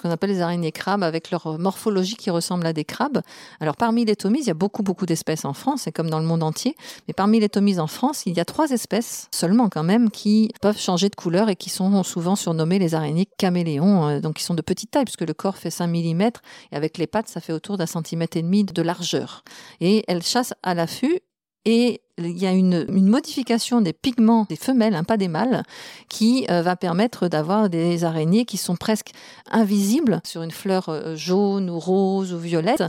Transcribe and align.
Ce 0.00 0.08
qu'on 0.08 0.10
appelle 0.10 0.30
les 0.30 0.40
araignées 0.40 0.72
crabes, 0.72 1.02
avec 1.02 1.30
leur 1.30 1.58
morphologie 1.58 2.16
qui 2.16 2.30
ressemble 2.30 2.64
à 2.66 2.72
des 2.72 2.86
crabes. 2.86 3.20
Alors 3.60 3.76
parmi 3.76 4.06
les 4.06 4.16
tomises, 4.16 4.46
il 4.46 4.48
y 4.48 4.50
a 4.50 4.54
beaucoup 4.54 4.82
beaucoup 4.82 5.04
d'espèces 5.04 5.44
en 5.44 5.52
France, 5.52 5.86
et 5.86 5.92
comme 5.92 6.08
dans 6.08 6.20
le 6.20 6.24
monde 6.24 6.42
entier. 6.42 6.74
Mais 7.06 7.12
parmi 7.12 7.38
les 7.38 7.50
tomises 7.50 7.78
en 7.78 7.86
France, 7.86 8.22
il 8.24 8.34
y 8.34 8.40
a 8.40 8.46
trois 8.46 8.70
espèces 8.70 9.28
seulement 9.30 9.68
quand 9.68 9.82
même 9.82 10.10
qui 10.10 10.52
peuvent 10.62 10.78
changer 10.78 11.10
de 11.10 11.16
couleur 11.16 11.50
et 11.50 11.56
qui 11.56 11.68
sont 11.68 12.02
souvent 12.02 12.34
surnommées 12.34 12.78
les 12.78 12.94
araignées 12.94 13.28
caméléons, 13.36 14.08
euh, 14.08 14.20
donc 14.20 14.36
qui 14.36 14.44
sont 14.44 14.54
de 14.54 14.62
petite 14.62 14.90
taille 14.90 15.04
puisque 15.04 15.20
le 15.20 15.34
corps 15.34 15.58
fait 15.58 15.70
5 15.70 15.86
mm 15.88 16.22
et 16.22 16.76
avec 16.76 16.96
les 16.96 17.06
pattes 17.06 17.28
ça 17.28 17.40
fait 17.40 17.52
autour 17.52 17.76
d'un 17.76 17.86
centimètre 17.86 18.38
et 18.38 18.42
demi 18.42 18.64
de 18.64 18.82
largeur. 18.82 19.44
Et 19.82 20.04
elles 20.08 20.22
chassent 20.22 20.54
à 20.62 20.72
l'affût 20.72 21.20
et 21.64 22.00
il 22.18 22.38
y 22.38 22.46
a 22.46 22.52
une, 22.52 22.86
modification 22.90 23.80
des 23.80 23.92
pigments 23.92 24.46
des 24.48 24.56
femelles, 24.56 24.94
hein, 24.94 25.04
pas 25.04 25.16
des 25.16 25.28
mâles, 25.28 25.62
qui 26.08 26.46
euh, 26.50 26.62
va 26.62 26.76
permettre 26.76 27.28
d'avoir 27.28 27.68
des 27.68 28.04
araignées 28.04 28.44
qui 28.44 28.56
sont 28.56 28.76
presque 28.76 29.10
invisibles 29.50 30.20
sur 30.24 30.42
une 30.42 30.50
fleur 30.50 30.88
euh, 30.88 31.16
jaune 31.16 31.70
ou 31.70 31.78
rose 31.78 32.32
ou 32.32 32.38
violette. 32.38 32.84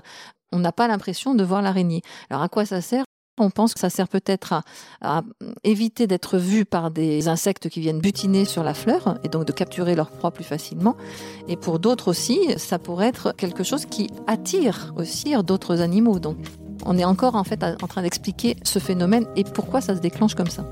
On 0.52 0.60
n'a 0.60 0.72
pas 0.72 0.88
l'impression 0.88 1.34
de 1.34 1.44
voir 1.44 1.62
l'araignée. 1.62 2.02
Alors 2.30 2.44
à 2.44 2.50
quoi 2.50 2.66
ça 2.66 2.82
sert? 2.82 3.04
On 3.38 3.50
pense 3.50 3.74
que 3.74 3.80
ça 3.80 3.90
sert 3.90 4.10
peut-être 4.10 4.54
à, 5.02 5.22
éviter 5.64 6.06
d'être 6.06 6.38
vu 6.38 6.66
par 6.66 6.92
des 6.92 7.30
insectes 7.30 7.70
qui 7.70 7.80
viennent 7.80 8.02
butiner 8.02 8.46
sur 8.46 8.62
la 8.62 8.74
fleur 8.74 9.18
et 9.24 9.30
donc 9.30 9.46
de 9.46 9.54
capturer 9.54 9.96
leur 9.96 10.12
proie 10.12 10.32
plus 10.32 10.44
facilement. 10.44 10.96
Et 11.48 11.56
pour 11.56 11.80
d'autres 11.80 12.10
aussi, 12.10 12.40
ça 12.58 12.78
pourrait 12.78 13.08
être 13.08 13.34
quelque 13.36 13.64
chose 13.64 13.86
qui 13.86 14.10
attire 14.28 14.94
aussi 14.98 15.34
d'autres 15.44 15.82
animaux. 15.82 16.20
On 16.86 16.98
est 16.98 17.06
encore 17.06 17.36
en 17.36 17.44
fait 17.44 17.64
en 17.64 17.88
train 17.88 18.02
d'expliquer 18.02 18.56
ce 18.64 18.80
phénomène 18.80 19.26
et 19.36 19.44
pourquoi 19.44 19.82
ça 19.82 19.96
se 19.96 20.02
déclenche 20.02 20.36
comme 20.36 20.50
ça. 20.50 20.66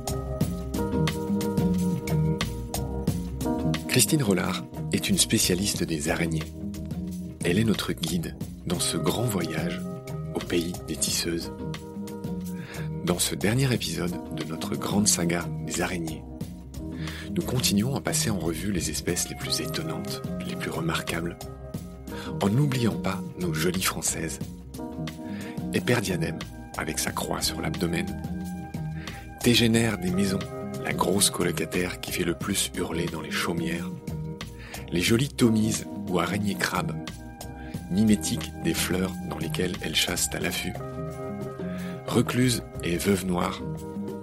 Christine 3.87 4.23
Rollard 4.23 4.63
est 4.93 5.09
une 5.09 5.17
spécialiste 5.17 5.83
des 5.83 6.09
araignées. 6.09 6.43
Elle 7.43 7.59
est 7.59 7.63
notre 7.63 7.93
guide 7.93 8.35
dans 8.65 8.79
ce 8.79 8.97
grand 8.97 9.23
voyage 9.23 9.81
au 10.35 10.39
pays 10.39 10.73
des 10.87 10.95
tisseuses. 10.95 11.51
Dans 13.03 13.19
ce 13.19 13.33
dernier 13.35 13.73
épisode 13.73 14.15
de 14.35 14.43
notre 14.43 14.75
grande 14.75 15.07
saga 15.07 15.45
des 15.65 15.81
araignées, 15.81 16.23
nous 17.35 17.41
continuons 17.41 17.95
à 17.95 18.01
passer 18.01 18.29
en 18.29 18.39
revue 18.39 18.71
les 18.71 18.89
espèces 18.89 19.29
les 19.29 19.35
plus 19.35 19.61
étonnantes, 19.61 20.21
les 20.47 20.55
plus 20.55 20.71
remarquables, 20.71 21.37
en 22.41 22.49
n'oubliant 22.49 22.95
pas 22.95 23.21
nos 23.39 23.53
jolies 23.53 23.81
françaises 23.81 24.39
et 25.73 25.81
Perdiadem, 25.81 26.37
avec 26.77 26.99
sa 26.99 27.11
croix 27.11 27.41
sur 27.41 27.61
l'abdomen. 27.61 28.05
Tégénère 29.41 29.97
des 29.97 30.11
maisons, 30.11 30.39
la 30.83 30.93
grosse 30.93 31.29
colocataire 31.29 31.99
qui 31.99 32.11
fait 32.11 32.23
le 32.23 32.33
plus 32.33 32.71
hurler 32.75 33.05
dans 33.05 33.21
les 33.21 33.31
chaumières. 33.31 33.89
Les 34.91 35.01
jolies 35.01 35.29
tomises 35.29 35.85
ou 36.07 36.19
araignées 36.19 36.55
crabes, 36.55 36.93
mimétiques 37.91 38.51
des 38.63 38.73
fleurs 38.73 39.11
dans 39.29 39.37
lesquelles 39.37 39.75
elles 39.81 39.95
chassent 39.95 40.29
à 40.33 40.39
l'affût. 40.39 40.73
Recluse 42.07 42.63
et 42.83 42.97
veuve 42.97 43.25
noire, 43.25 43.61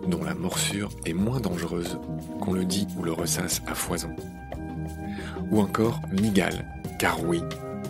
dont 0.08 0.24
la 0.24 0.34
morsure 0.34 0.90
est 1.04 1.12
moins 1.12 1.40
dangereuse 1.40 1.98
qu'on 2.40 2.52
le 2.52 2.64
dit 2.64 2.86
ou 2.96 3.02
le 3.02 3.12
ressasse 3.12 3.62
à 3.66 3.74
foison. 3.74 4.14
Ou 5.50 5.60
encore 5.60 6.00
migales, 6.12 6.66
car 6.98 7.22
oui, 7.24 7.42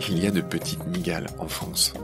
il 0.09 0.23
y 0.23 0.27
a 0.27 0.31
de 0.31 0.41
petites 0.41 0.87
migales 0.87 1.29
en 1.39 1.49
France. 1.49 1.95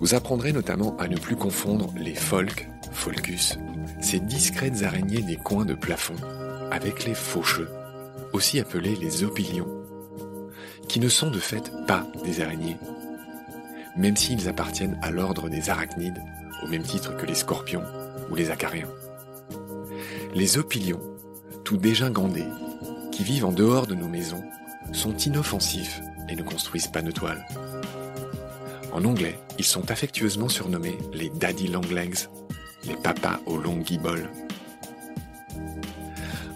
Vous 0.00 0.14
apprendrez 0.14 0.52
notamment 0.52 0.96
à 0.98 1.08
ne 1.08 1.16
plus 1.16 1.36
confondre 1.36 1.92
les 1.96 2.14
folk, 2.14 2.68
folcus, 2.92 3.58
ces 4.00 4.20
discrètes 4.20 4.82
araignées 4.82 5.22
des 5.22 5.36
coins 5.36 5.64
de 5.64 5.74
plafond, 5.74 6.14
avec 6.70 7.04
les 7.04 7.14
faucheux, 7.14 7.68
aussi 8.32 8.60
appelés 8.60 8.96
les 8.96 9.24
opilions, 9.24 9.68
qui 10.88 11.00
ne 11.00 11.08
sont 11.08 11.30
de 11.30 11.38
fait 11.38 11.72
pas 11.86 12.06
des 12.24 12.40
araignées, 12.40 12.76
même 13.96 14.16
s'ils 14.16 14.48
appartiennent 14.48 14.98
à 15.02 15.10
l'ordre 15.10 15.48
des 15.48 15.70
arachnides, 15.70 16.22
au 16.62 16.68
même 16.68 16.82
titre 16.82 17.16
que 17.16 17.26
les 17.26 17.34
scorpions 17.34 17.84
ou 18.30 18.34
les 18.34 18.50
acariens. 18.50 18.88
Les 20.34 20.58
opilions, 20.58 21.00
tout 21.64 21.76
dégingandés, 21.76 22.46
qui 23.10 23.24
vivent 23.24 23.46
en 23.46 23.52
dehors 23.52 23.86
de 23.86 23.94
nos 23.94 24.08
maisons, 24.08 24.44
sont 24.92 25.16
inoffensifs 25.16 26.00
et 26.28 26.36
ne 26.36 26.42
construisent 26.42 26.86
pas 26.86 27.02
de 27.02 27.10
toiles. 27.10 27.44
En 28.92 29.04
anglais, 29.04 29.38
ils 29.58 29.64
sont 29.64 29.90
affectueusement 29.90 30.48
surnommés 30.48 30.98
les 31.12 31.30
Daddy 31.30 31.68
Long 31.68 31.82
Legs, 31.92 32.28
les 32.84 32.96
papas 32.96 33.40
aux 33.46 33.58
longues 33.58 33.84
guiboles. 33.84 34.30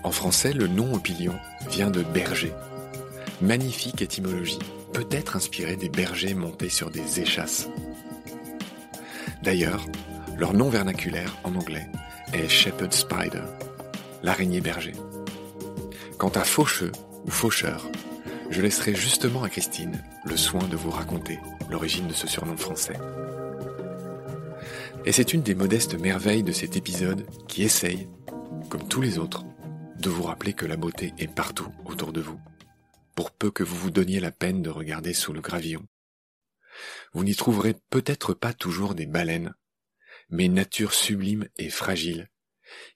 En 0.03 0.11
français, 0.11 0.53
le 0.53 0.67
nom 0.67 0.95
opilion 0.95 1.35
vient 1.71 1.91
de 1.91 2.03
berger. 2.03 2.53
Magnifique 3.41 4.03
étymologie, 4.03 4.59
peut-être 4.93 5.37
inspirée 5.37 5.77
des 5.77 5.89
bergers 5.89 6.35
montés 6.35 6.69
sur 6.69 6.91
des 6.91 7.21
échasses. 7.21 7.69
D'ailleurs, 9.43 9.85
Leur 10.43 10.55
nom 10.55 10.71
vernaculaire 10.71 11.37
en 11.45 11.55
anglais 11.55 11.87
est 12.33 12.49
Shepherd 12.49 12.93
Spider, 12.93 13.45
l'araignée 14.23 14.61
berger. 14.61 14.95
Quant 16.19 16.31
à 16.31 16.43
faucheux 16.43 16.91
ou 17.25 17.31
faucheur, 17.31 17.87
je 18.53 18.61
laisserai 18.61 18.95
justement 18.95 19.43
à 19.43 19.49
Christine 19.49 20.05
le 20.25 20.37
soin 20.37 20.69
de 20.69 20.77
vous 20.77 20.91
raconter 20.91 21.39
l'origine 21.71 22.07
de 22.07 22.13
ce 22.13 22.27
surnom 22.27 22.57
français. 22.57 22.99
Et 25.07 25.13
c'est 25.13 25.33
une 25.33 25.43
des 25.43 25.55
modestes 25.55 25.95
merveilles 25.95 26.43
de 26.43 26.53
cet 26.53 26.77
épisode 26.77 27.27
qui 27.49 27.63
essaye, 27.63 28.09
comme 28.69 28.87
tous 28.87 29.01
les 29.01 29.19
autres, 29.19 29.45
de 29.99 30.11
vous 30.11 30.25
rappeler 30.25 30.53
que 30.53 30.67
la 30.67 30.77
beauté 30.77 31.15
est 31.19 31.33
partout 31.33 31.73
autour 31.87 32.13
de 32.13 32.21
vous, 32.21 32.39
pour 33.15 33.31
peu 33.31 33.51
que 33.51 33.63
vous 33.63 33.77
vous 33.77 33.91
donniez 33.91 34.21
la 34.21 34.33
peine 34.33 34.61
de 34.61 34.71
regarder 34.71 35.15
sous 35.15 35.33
le 35.33 35.41
gravillon. 35.41 35.87
Vous 37.15 37.25
n'y 37.25 37.35
trouverez 37.35 37.75
peut-être 37.89 38.35
pas 38.35 38.53
toujours 38.53 38.95
des 38.95 39.07
baleines, 39.07 39.55
mais 40.29 40.49
nature 40.49 40.93
sublime 40.93 41.49
et 41.57 41.71
fragile 41.71 42.31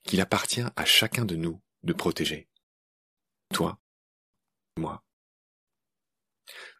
qu'il 0.03 0.21
appartient 0.21 0.65
à 0.75 0.85
chacun 0.85 1.25
de 1.25 1.35
nous 1.35 1.61
de 1.83 1.93
protéger. 1.93 2.47
Toi, 3.53 3.79
moi. 4.77 5.06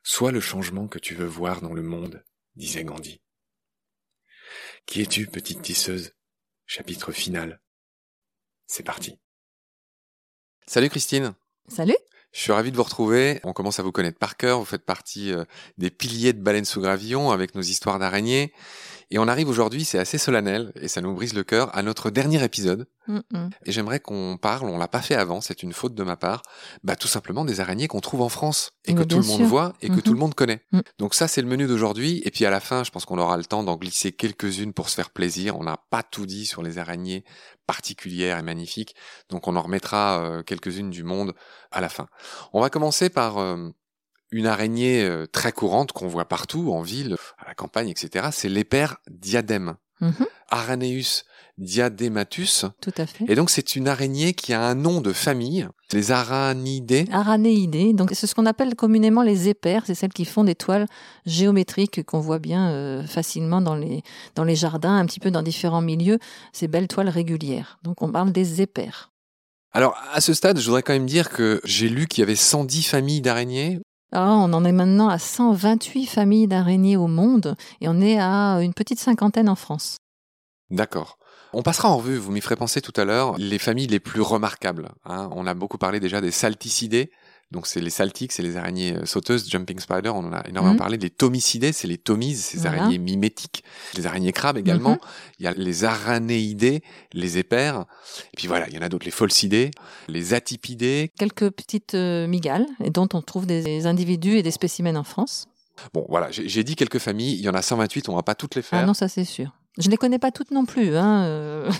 Sois 0.09 0.31
le 0.31 0.39
changement 0.39 0.87
que 0.87 0.99
tu 0.99 1.15
veux 1.15 1.25
voir 1.25 1.59
dans 1.59 1.73
le 1.73 1.81
monde, 1.81 2.23
disait 2.55 2.85
Gandhi. 2.85 3.19
Qui 4.85 5.01
es-tu, 5.01 5.27
petite 5.27 5.61
tisseuse? 5.61 6.13
Chapitre 6.65 7.11
final. 7.11 7.59
C'est 8.67 8.83
parti. 8.83 9.19
Salut 10.65 10.87
Christine. 10.87 11.33
Salut. 11.67 11.97
Je 12.31 12.39
suis 12.39 12.53
ravi 12.53 12.71
de 12.71 12.77
vous 12.77 12.83
retrouver. 12.83 13.41
On 13.43 13.51
commence 13.51 13.79
à 13.79 13.83
vous 13.83 13.91
connaître 13.91 14.17
par 14.17 14.37
cœur. 14.37 14.59
Vous 14.59 14.65
faites 14.65 14.85
partie 14.85 15.33
euh, 15.33 15.43
des 15.77 15.89
piliers 15.89 16.31
de 16.31 16.41
baleines 16.41 16.63
sous 16.63 16.79
gravillon 16.79 17.31
avec 17.31 17.53
nos 17.53 17.61
histoires 17.61 17.99
d'araignées. 17.99 18.53
Et 19.09 19.19
on 19.19 19.27
arrive 19.27 19.47
aujourd'hui, 19.47 19.85
c'est 19.85 19.99
assez 19.99 20.17
solennel 20.17 20.73
et 20.81 20.87
ça 20.89 20.99
nous 20.99 21.13
brise 21.13 21.33
le 21.33 21.43
cœur, 21.43 21.75
à 21.77 21.81
notre 21.81 22.09
dernier 22.09 22.43
épisode. 22.43 22.87
Mm, 23.07 23.19
mm. 23.31 23.49
Et 23.65 23.71
j'aimerais 23.71 24.01
qu'on 24.01 24.37
parle, 24.41 24.67
on 24.69 24.77
l'a 24.77 24.89
pas 24.89 25.01
fait 25.01 25.15
avant, 25.15 25.39
c'est 25.39 25.63
une 25.63 25.71
faute 25.71 25.95
de 25.95 26.03
ma 26.03 26.17
part, 26.17 26.41
bah 26.83 26.97
tout 26.97 27.07
simplement 27.07 27.45
des 27.45 27.61
araignées 27.61 27.87
qu'on 27.87 28.01
trouve 28.01 28.21
en 28.21 28.27
France 28.27 28.71
et 28.85 28.93
que 28.93 29.03
tout 29.03 29.17
le 29.19 29.23
monde 29.25 29.43
voit 29.43 29.73
et 29.81 29.87
que 29.87 29.93
Mhm. 29.93 30.01
tout 30.01 30.13
le 30.13 30.19
monde 30.19 30.33
connaît. 30.35 30.61
Mm. 30.73 30.79
Donc 30.99 31.13
ça 31.13 31.29
c'est 31.29 31.41
le 31.41 31.47
menu 31.47 31.67
d'aujourd'hui 31.67 32.21
et 32.25 32.31
puis 32.31 32.45
à 32.45 32.49
la 32.49 32.59
fin, 32.59 32.83
je 32.83 32.91
pense 32.91 33.05
qu'on 33.05 33.17
aura 33.17 33.37
le 33.37 33.45
temps 33.45 33.63
d'en 33.63 33.77
glisser 33.77 34.11
quelques-unes 34.11 34.73
pour 34.73 34.89
se 34.89 34.95
faire 34.95 35.09
plaisir. 35.11 35.57
On 35.57 35.63
n'a 35.63 35.77
pas 35.89 36.03
tout 36.03 36.25
dit 36.25 36.45
sur 36.45 36.61
les 36.61 36.77
araignées 36.77 37.23
particulières 37.65 38.37
et 38.39 38.43
magnifiques, 38.43 38.93
donc 39.29 39.47
on 39.47 39.55
en 39.55 39.61
remettra 39.61 40.19
euh, 40.21 40.43
quelques-unes 40.43 40.89
du 40.89 41.03
monde 41.03 41.33
à 41.71 41.79
la 41.81 41.89
fin. 41.89 42.07
On 42.53 42.59
va 42.61 42.69
commencer 42.69 43.09
par 43.09 43.37
euh, 43.37 43.69
une 44.31 44.45
araignée 44.45 45.03
euh, 45.03 45.25
très 45.25 45.51
courante 45.51 45.91
qu'on 45.91 46.07
voit 46.07 46.27
partout, 46.27 46.71
en 46.71 46.81
ville, 46.81 47.15
à 47.37 47.47
la 47.47 47.55
campagne, 47.55 47.89
etc. 47.89 48.27
C'est 48.31 48.49
l'épère 48.49 48.97
diadème. 49.09 49.75
Mhm, 49.99 50.27
Araneus 50.49 51.23
diadematus. 51.57 52.65
tout 52.81 52.93
à 52.97 53.05
fait. 53.05 53.25
Et 53.27 53.35
donc 53.35 53.49
c'est 53.49 53.75
une 53.75 53.87
araignée 53.87 54.33
qui 54.33 54.53
a 54.53 54.61
un 54.61 54.75
nom 54.75 55.01
de 55.01 55.11
famille, 55.11 55.67
les 55.91 56.11
aranidés. 56.11 57.05
Aranéidés, 57.11 57.93
donc 57.93 58.11
c'est 58.13 58.27
ce 58.27 58.35
qu'on 58.35 58.45
appelle 58.45 58.75
communément 58.75 59.23
les 59.23 59.49
épères, 59.49 59.83
c'est 59.85 59.95
celles 59.95 60.13
qui 60.13 60.25
font 60.25 60.43
des 60.43 60.55
toiles 60.55 60.85
géométriques 61.25 62.03
qu'on 62.05 62.19
voit 62.19 62.39
bien 62.39 62.69
euh, 62.69 63.03
facilement 63.07 63.61
dans 63.61 63.75
les, 63.75 64.03
dans 64.35 64.43
les 64.43 64.55
jardins, 64.55 64.95
un 64.97 65.05
petit 65.05 65.19
peu 65.19 65.31
dans 65.31 65.41
différents 65.41 65.81
milieux, 65.81 66.19
ces 66.53 66.67
belles 66.67 66.87
toiles 66.87 67.09
régulières. 67.09 67.79
Donc 67.83 68.01
on 68.01 68.11
parle 68.11 68.31
des 68.31 68.61
épères. 68.61 69.11
Alors 69.71 69.97
à 70.13 70.21
ce 70.21 70.33
stade, 70.33 70.59
je 70.59 70.65
voudrais 70.65 70.83
quand 70.83 70.93
même 70.93 71.07
dire 71.07 71.29
que 71.29 71.59
j'ai 71.63 71.89
lu 71.89 72.07
qu'il 72.07 72.21
y 72.21 72.23
avait 72.23 72.35
110 72.35 72.83
familles 72.83 73.21
d'araignées. 73.21 73.79
Alors 74.11 74.37
on 74.39 74.53
en 74.53 74.63
est 74.65 74.71
maintenant 74.71 75.09
à 75.09 75.19
128 75.19 76.05
familles 76.05 76.47
d'araignées 76.47 76.97
au 76.97 77.07
monde 77.07 77.55
et 77.81 77.87
on 77.87 77.99
est 77.99 78.19
à 78.19 78.59
une 78.61 78.73
petite 78.73 78.99
cinquantaine 78.99 79.49
en 79.49 79.55
France. 79.55 79.97
D'accord. 80.69 81.17
On 81.53 81.61
passera 81.63 81.89
en 81.89 81.97
revue, 81.97 82.17
vous 82.17 82.31
m'y 82.31 82.41
ferez 82.41 82.57
penser 82.57 82.81
tout 82.81 82.93
à 82.97 83.05
l'heure, 83.05 83.35
les 83.37 83.57
familles 83.57 83.87
les 83.87 83.99
plus 84.01 84.21
remarquables. 84.21 84.89
hein. 85.05 85.29
On 85.33 85.47
a 85.47 85.53
beaucoup 85.53 85.77
parlé 85.77 85.99
déjà 85.99 86.19
des 86.19 86.31
salticidés, 86.31 87.09
donc 87.51 87.65
c'est 87.67 87.79
les 87.79 87.89
saltiques, 87.89 88.31
c'est 88.33 88.43
les 88.43 88.57
araignées 88.57 88.93
euh, 88.95 89.05
sauteuses, 89.05 89.49
jumping 89.49 89.79
spider, 89.79 90.09
on 90.09 90.19
en 90.25 90.33
a 90.33 90.45
énormément 90.47 90.73
Mhm. 90.73 90.79
parlé. 90.79 90.97
Les 90.97 91.09
tomicidés, 91.09 91.71
c'est 91.71 91.87
les 91.87 91.97
tomises, 91.97 92.43
ces 92.43 92.57
Voilà. 92.59 92.81
araignées 92.81 92.97
mimétiques. 92.97 93.63
Les 93.95 94.05
araignées 94.05 94.33
crabes 94.33 94.57
également. 94.57 94.91
Mhm. 94.91 94.97
Il 95.39 95.43
y 95.45 95.47
a 95.47 95.53
les 95.53 95.83
aranéidés, 95.85 96.83
les 97.13 97.37
épères. 97.37 97.85
Et 98.33 98.37
puis 98.37 98.47
voilà, 98.47 98.67
il 98.67 98.75
y 98.75 98.77
en 98.77 98.81
a 98.81 98.89
d'autres, 98.89 99.05
les 99.05 99.11
folcidés, 99.11 99.71
les 100.07 100.33
atipidés. 100.33 101.11
Quelques 101.17 101.49
petites 101.51 101.93
euh, 101.93 102.27
migales 102.27 102.65
et 102.83 102.89
dont 102.89 103.07
on 103.13 103.21
trouve 103.21 103.45
des 103.45 103.85
individus 103.85 104.37
et 104.37 104.43
des 104.43 104.51
spécimens 104.51 104.95
en 104.97 105.03
France. 105.03 105.45
Bon, 105.93 106.05
voilà, 106.09 106.27
j'ai 106.31 106.63
dit 106.63 106.75
quelques 106.75 106.97
familles, 106.99 107.33
il 107.35 107.41
y 107.41 107.49
en 107.49 107.53
a 107.53 107.61
128, 107.61 108.09
on 108.09 108.15
va 108.15 108.23
pas 108.23 108.33
toutes 108.35 108.55
les 108.55 108.61
faire. 108.63 108.79
Ah 108.79 108.85
non, 108.85 108.93
ça 108.95 109.07
c'est 109.07 109.23
sûr. 109.25 109.51
Je 109.77 109.85
ne 109.85 109.91
les 109.91 109.97
connais 109.97 110.17
pas 110.17 110.31
toutes 110.31 110.49
non 110.49 110.65
plus. 110.65 110.95
Hein. 110.97 111.21
euh. 111.25 111.71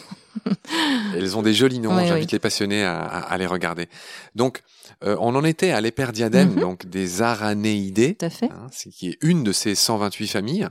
Elles 1.15 1.35
ont 1.35 1.41
des 1.41 1.53
jolis 1.53 1.79
noms, 1.79 1.95
Oui, 1.97 2.05
j'invite 2.07 2.29
oui. 2.29 2.33
les 2.33 2.39
passionnés 2.39 2.83
à, 2.83 2.99
à- 2.99 3.19
à 3.21 3.37
les 3.37 3.47
regarder. 3.47 3.87
Donc, 4.35 4.61
euh, 5.03 5.15
on 5.19 5.35
en 5.35 5.43
était 5.43 5.71
à 5.71 5.81
l'épère 5.81 6.11
diadème, 6.11 6.51
Mhm. 6.53 6.59
donc 6.59 6.85
des 6.85 7.21
aranéidés, 7.21 8.15
Tout 8.15 8.25
à 8.25 8.29
fait. 8.29 8.45
hein, 8.51 8.67
qui 8.91 9.09
est 9.09 9.17
une 9.21 9.43
de 9.43 9.51
ces 9.51 9.75
128 9.75 10.27
familles. 10.27 10.67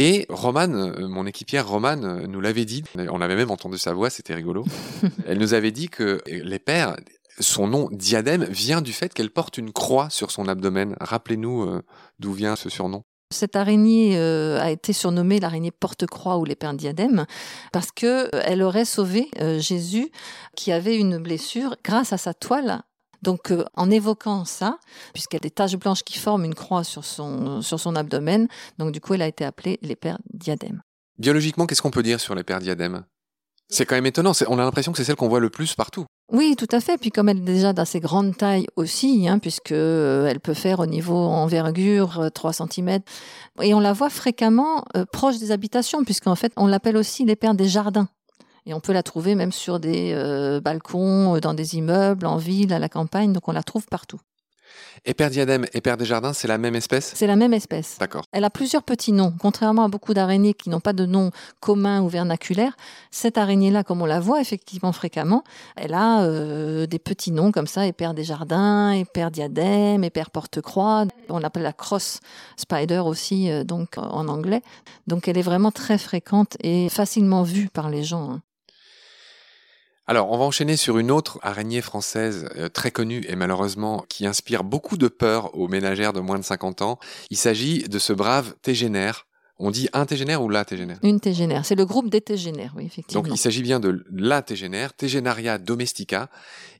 Et 0.00 0.26
Romane, 0.28 0.74
euh, 0.76 1.08
mon 1.08 1.26
équipière 1.26 1.68
Romane, 1.68 2.04
euh, 2.04 2.26
nous 2.28 2.40
l'avait 2.40 2.64
dit, 2.64 2.84
on 2.96 3.20
avait 3.20 3.34
même 3.36 3.50
entendu 3.50 3.78
sa 3.78 3.92
voix, 3.94 4.10
c'était 4.10 4.34
rigolo. 4.34 4.64
Elle 5.26 5.38
nous 5.38 5.54
avait 5.54 5.72
dit 5.72 5.88
que 5.88 6.20
l'épère, 6.26 6.96
son 7.40 7.66
nom 7.66 7.88
diadème 7.90 8.44
vient 8.44 8.80
du 8.80 8.92
fait 8.92 9.12
qu'elle 9.12 9.30
porte 9.30 9.58
une 9.58 9.72
croix 9.72 10.08
sur 10.10 10.30
son 10.30 10.46
abdomen. 10.48 10.96
Rappelez-nous 11.00 11.62
euh, 11.62 11.82
d'où 12.20 12.32
vient 12.32 12.54
ce 12.56 12.68
surnom. 12.68 13.02
Cette 13.30 13.56
araignée 13.56 14.16
euh, 14.16 14.58
a 14.60 14.70
été 14.70 14.92
surnommée 14.94 15.38
l'araignée 15.38 15.70
porte-croix 15.70 16.38
ou 16.38 16.44
l'épère 16.44 16.72
diadème 16.74 17.26
parce 17.72 17.90
que 17.92 18.34
euh, 18.34 18.42
elle 18.44 18.62
aurait 18.62 18.86
sauvé 18.86 19.28
euh, 19.40 19.58
Jésus 19.58 20.10
qui 20.56 20.72
avait 20.72 20.96
une 20.96 21.18
blessure 21.18 21.76
grâce 21.84 22.12
à 22.12 22.18
sa 22.18 22.32
toile. 22.34 22.82
Donc, 23.22 23.50
euh, 23.50 23.64
en 23.74 23.90
évoquant 23.90 24.44
ça, 24.44 24.78
puisqu'il 25.12 25.36
y 25.36 25.38
a 25.38 25.40
des 25.40 25.50
taches 25.50 25.76
blanches 25.76 26.02
qui 26.02 26.18
forment 26.18 26.44
une 26.44 26.54
croix 26.54 26.84
sur 26.84 27.04
son, 27.04 27.62
sur 27.62 27.80
son 27.80 27.96
abdomen, 27.96 28.48
donc 28.78 28.92
du 28.92 29.00
coup, 29.00 29.14
elle 29.14 29.22
a 29.22 29.28
été 29.28 29.44
appelée 29.44 29.78
l'épère 29.82 30.18
diadème. 30.32 30.82
Biologiquement, 31.18 31.66
qu'est-ce 31.66 31.82
qu'on 31.82 31.90
peut 31.90 32.02
dire 32.02 32.20
sur 32.20 32.34
l'épère 32.34 32.60
diadème 32.60 33.04
C'est 33.68 33.86
quand 33.86 33.96
même 33.96 34.06
étonnant, 34.06 34.32
on 34.48 34.58
a 34.58 34.64
l'impression 34.64 34.92
que 34.92 34.98
c'est 34.98 35.04
celle 35.04 35.16
qu'on 35.16 35.28
voit 35.28 35.40
le 35.40 35.50
plus 35.50 35.74
partout. 35.74 36.06
Oui, 36.30 36.56
tout 36.56 36.68
à 36.72 36.80
fait. 36.80 36.98
Puis 36.98 37.10
comme 37.10 37.28
elle 37.28 37.38
est 37.38 37.40
déjà 37.40 37.72
d'assez 37.72 38.00
grande 38.00 38.36
taille 38.36 38.66
aussi, 38.76 39.26
hein, 39.28 39.38
puisque 39.38 39.72
euh, 39.72 40.26
elle 40.26 40.40
peut 40.40 40.54
faire 40.54 40.78
au 40.80 40.86
niveau 40.86 41.16
envergure 41.16 42.20
euh, 42.20 42.28
3 42.28 42.52
cm. 42.52 43.00
Et 43.62 43.72
on 43.72 43.80
la 43.80 43.94
voit 43.94 44.10
fréquemment 44.10 44.84
euh, 44.94 45.06
proche 45.10 45.38
des 45.38 45.52
habitations, 45.52 46.04
puisqu'en 46.04 46.34
fait, 46.34 46.52
on 46.56 46.66
l'appelle 46.66 46.98
aussi 46.98 47.24
l'épère 47.24 47.54
des 47.54 47.68
jardins. 47.68 48.08
Et 48.68 48.74
on 48.74 48.80
peut 48.80 48.92
la 48.92 49.02
trouver 49.02 49.34
même 49.34 49.50
sur 49.50 49.80
des 49.80 50.12
euh, 50.14 50.60
balcons, 50.60 51.36
euh, 51.36 51.40
dans 51.40 51.54
des 51.54 51.76
immeubles, 51.76 52.26
en 52.26 52.36
ville, 52.36 52.72
à 52.74 52.78
la 52.78 52.90
campagne. 52.90 53.32
Donc 53.32 53.48
on 53.48 53.52
la 53.52 53.62
trouve 53.62 53.86
partout. 53.86 54.20
Épère 55.06 55.30
diadème, 55.30 55.64
épère 55.72 55.96
des 55.96 56.04
jardins, 56.04 56.34
c'est 56.34 56.48
la 56.48 56.58
même 56.58 56.74
espèce? 56.74 57.12
C'est 57.14 57.26
la 57.26 57.36
même 57.36 57.54
espèce. 57.54 57.96
D'accord. 57.98 58.24
Elle 58.32 58.44
a 58.44 58.50
plusieurs 58.50 58.82
petits 58.82 59.12
noms. 59.12 59.32
Contrairement 59.40 59.84
à 59.84 59.88
beaucoup 59.88 60.12
d'araignées 60.12 60.52
qui 60.52 60.68
n'ont 60.68 60.80
pas 60.80 60.92
de 60.92 61.06
nom 61.06 61.30
commun 61.60 62.02
ou 62.02 62.08
vernaculaire, 62.08 62.76
cette 63.10 63.38
araignée-là, 63.38 63.84
comme 63.84 64.02
on 64.02 64.06
la 64.06 64.20
voit 64.20 64.40
effectivement 64.40 64.92
fréquemment, 64.92 65.44
elle 65.76 65.94
a 65.94 66.24
euh, 66.24 66.86
des 66.86 66.98
petits 66.98 67.32
noms 67.32 67.52
comme 67.52 67.66
ça, 67.66 67.86
épère 67.86 68.12
des 68.12 68.24
jardins, 68.24 68.90
épère 68.90 69.30
diadème, 69.30 70.04
épère 70.04 70.30
porte-croix. 70.30 71.06
On 71.30 71.38
l'appelle 71.38 71.62
la 71.62 71.72
cross 71.72 72.20
spider 72.56 72.98
aussi, 72.98 73.50
euh, 73.50 73.64
donc 73.64 73.96
en 73.96 74.28
anglais. 74.28 74.62
Donc 75.06 75.28
elle 75.28 75.38
est 75.38 75.42
vraiment 75.42 75.70
très 75.70 75.96
fréquente 75.96 76.56
et 76.60 76.88
facilement 76.90 77.44
vue 77.44 77.68
par 77.72 77.88
les 77.88 78.02
gens. 78.02 78.32
hein. 78.32 78.42
Alors, 80.10 80.30
on 80.30 80.38
va 80.38 80.44
enchaîner 80.44 80.78
sur 80.78 80.96
une 80.96 81.10
autre 81.10 81.38
araignée 81.42 81.82
française 81.82 82.48
euh, 82.56 82.70
très 82.70 82.90
connue 82.90 83.26
et 83.28 83.36
malheureusement 83.36 84.06
qui 84.08 84.26
inspire 84.26 84.64
beaucoup 84.64 84.96
de 84.96 85.06
peur 85.06 85.54
aux 85.54 85.68
ménagères 85.68 86.14
de 86.14 86.20
moins 86.20 86.38
de 86.38 86.44
50 86.44 86.80
ans. 86.80 86.98
Il 87.28 87.36
s'agit 87.36 87.82
de 87.82 87.98
ce 87.98 88.14
brave 88.14 88.54
tégénaire. 88.62 89.26
On 89.58 89.70
dit 89.70 89.90
un 89.92 90.06
tégénaire 90.06 90.42
ou 90.42 90.48
la 90.48 90.64
tégénaire? 90.64 90.98
Une 91.02 91.20
tégénaire. 91.20 91.66
C'est 91.66 91.74
le 91.74 91.84
groupe 91.84 92.08
des 92.08 92.22
tégénaires, 92.22 92.72
oui, 92.74 92.86
effectivement. 92.86 93.22
Donc, 93.22 93.30
il 93.34 93.36
s'agit 93.36 93.60
bien 93.60 93.80
de 93.80 94.02
la 94.10 94.40
tégénaire, 94.40 94.94
Tegenaria 94.94 95.58
domestica, 95.58 96.30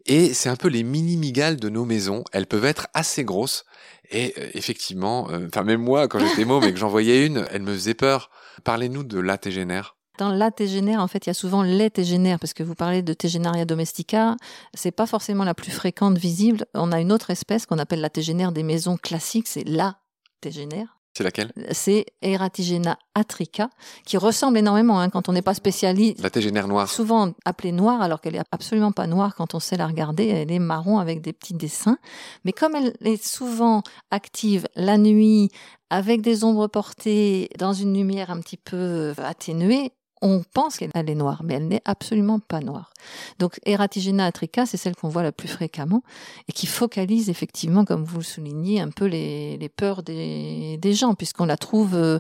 et 0.07 0.33
c'est 0.33 0.49
un 0.49 0.57
peu 0.57 0.69
les 0.69 0.83
mini-migales 0.83 1.57
de 1.57 1.69
nos 1.69 1.85
maisons. 1.85 2.25
Elles 2.33 2.47
peuvent 2.47 2.65
être 2.65 2.87
assez 2.95 3.25
grosses, 3.25 3.67
et 4.11 4.33
euh, 4.39 4.49
effectivement, 4.55 5.29
euh, 5.31 5.49
enfin 5.49 5.65
même 5.65 5.83
moi, 5.83 6.09
quand 6.09 6.19
j'étais 6.21 6.47
môme 6.47 6.65
et 6.65 6.73
que 6.73 6.79
j'en 6.79 6.89
voyais 6.89 7.27
une, 7.27 7.45
elle 7.51 7.63
me 7.63 7.75
faisait 7.75 7.95
peur. 7.95 8.31
Parlez-nous 8.65 9.03
de 9.03 9.19
la 9.19 9.37
tégénaire. 9.37 9.98
Dans 10.19 10.31
la 10.33 10.51
tégénaire, 10.51 11.01
en 11.01 11.07
fait, 11.07 11.27
il 11.27 11.29
y 11.29 11.31
a 11.31 11.35
souvent 11.35 11.63
les 11.63 11.91
tégénaires, 11.91 12.41
parce 12.41 12.53
que 12.53 12.65
vous 12.65 12.75
parlez 12.75 13.03
de 13.03 13.13
Tegenaria 13.13 13.65
domestica, 13.65 14.37
c'est 14.75 14.91
pas 14.91 15.07
forcément 15.07 15.45
la 15.45 15.55
plus 15.55 15.71
fréquente 15.71 16.19
visible. 16.19 16.67
On 16.75 16.91
a 16.91 17.01
une 17.01 17.13
autre 17.13 17.31
espèce 17.31 17.67
qu'on 17.67 17.79
appelle 17.79 18.01
la 18.01 18.11
tégénaire 18.11 18.51
des 18.51 18.65
maisons 18.65 18.97
classiques, 18.97 19.47
c'est 19.47 19.63
la 19.63 19.99
tégénaire. 20.41 20.99
C'est 21.17 21.25
laquelle? 21.25 21.53
C'est 21.71 22.07
Eratigena 22.21 22.99
atrica, 23.15 23.71
qui 24.05 24.17
ressemble 24.17 24.59
énormément 24.59 25.01
hein, 25.01 25.09
quand 25.09 25.29
on 25.29 25.33
n'est 25.33 25.43
pas 25.43 25.55
spécialiste. 25.55 26.21
La 26.21 26.31
tégénaire 26.31 26.67
noire. 26.67 26.89
Souvent 26.89 27.33
appelée 27.45 27.73
noire, 27.73 28.03
alors 28.03 28.21
qu'elle 28.21 28.37
est 28.37 28.43
absolument 28.53 28.93
pas 28.93 29.07
noire 29.07 29.37
quand 29.37 29.55
on 29.55 29.61
sait 29.61 29.77
la 29.77 29.87
regarder. 29.87 30.27
Elle 30.27 30.51
est 30.51 30.59
marron 30.59 30.99
avec 30.99 31.21
des 31.21 31.33
petits 31.33 31.55
dessins. 31.55 31.99
Mais 32.45 32.53
comme 32.53 32.75
elle 32.75 32.95
est 33.05 33.25
souvent 33.25 33.83
active 34.11 34.67
la 34.75 34.99
nuit, 34.99 35.51
avec 35.91 36.23
des 36.23 36.45
ombres 36.45 36.67
portées, 36.67 37.49
dans 37.59 37.73
une 37.73 37.95
lumière 37.95 38.31
un 38.31 38.41
petit 38.41 38.59
peu 38.59 39.15
atténuée, 39.19 39.93
on 40.23 40.43
pense 40.55 40.77
qu'elle 40.77 40.91
est 40.95 41.15
noire, 41.15 41.43
mais 41.45 41.55
elle 41.55 41.69
n'est 41.69 41.83
absolument 41.85 42.39
pas 42.39 42.61
noire. 42.61 42.93
Donc, 43.39 43.59
Eratigena 43.65 44.27
atrica, 44.27 44.67
c'est 44.67 44.77
celle 44.77 44.97
qu'on 44.97 45.09
voit 45.09 45.23
la 45.23 45.33
plus 45.33 45.49
fréquemment 45.49 46.03
et 46.49 46.53
qui 46.53 46.67
focalise 46.67 47.31
effectivement, 47.31 47.85
comme 47.85 48.05
vous 48.05 48.19
le 48.19 48.25
soulignez, 48.25 48.81
un 48.81 48.91
peu 48.91 49.07
les, 49.07 49.71
peurs 49.77 50.03
des, 50.03 50.93
gens, 50.93 51.15
puisqu'on 51.15 51.47
la 51.47 51.57
trouve 51.57 51.95
euh, 51.95 52.19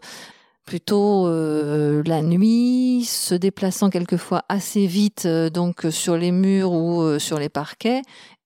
plutôt 0.64 1.26
euh, 1.26 2.02
la 2.06 2.22
nuit, 2.22 3.04
se 3.04 3.34
déplaçant 3.34 3.90
quelquefois 3.90 4.44
assez 4.48 4.86
vite, 4.86 5.24
euh, 5.26 5.50
donc 5.50 5.86
sur 5.90 6.16
les 6.16 6.32
murs 6.32 6.72
ou 6.72 7.18
sur 7.18 7.38
les 7.38 7.48
parquets. 7.48 8.02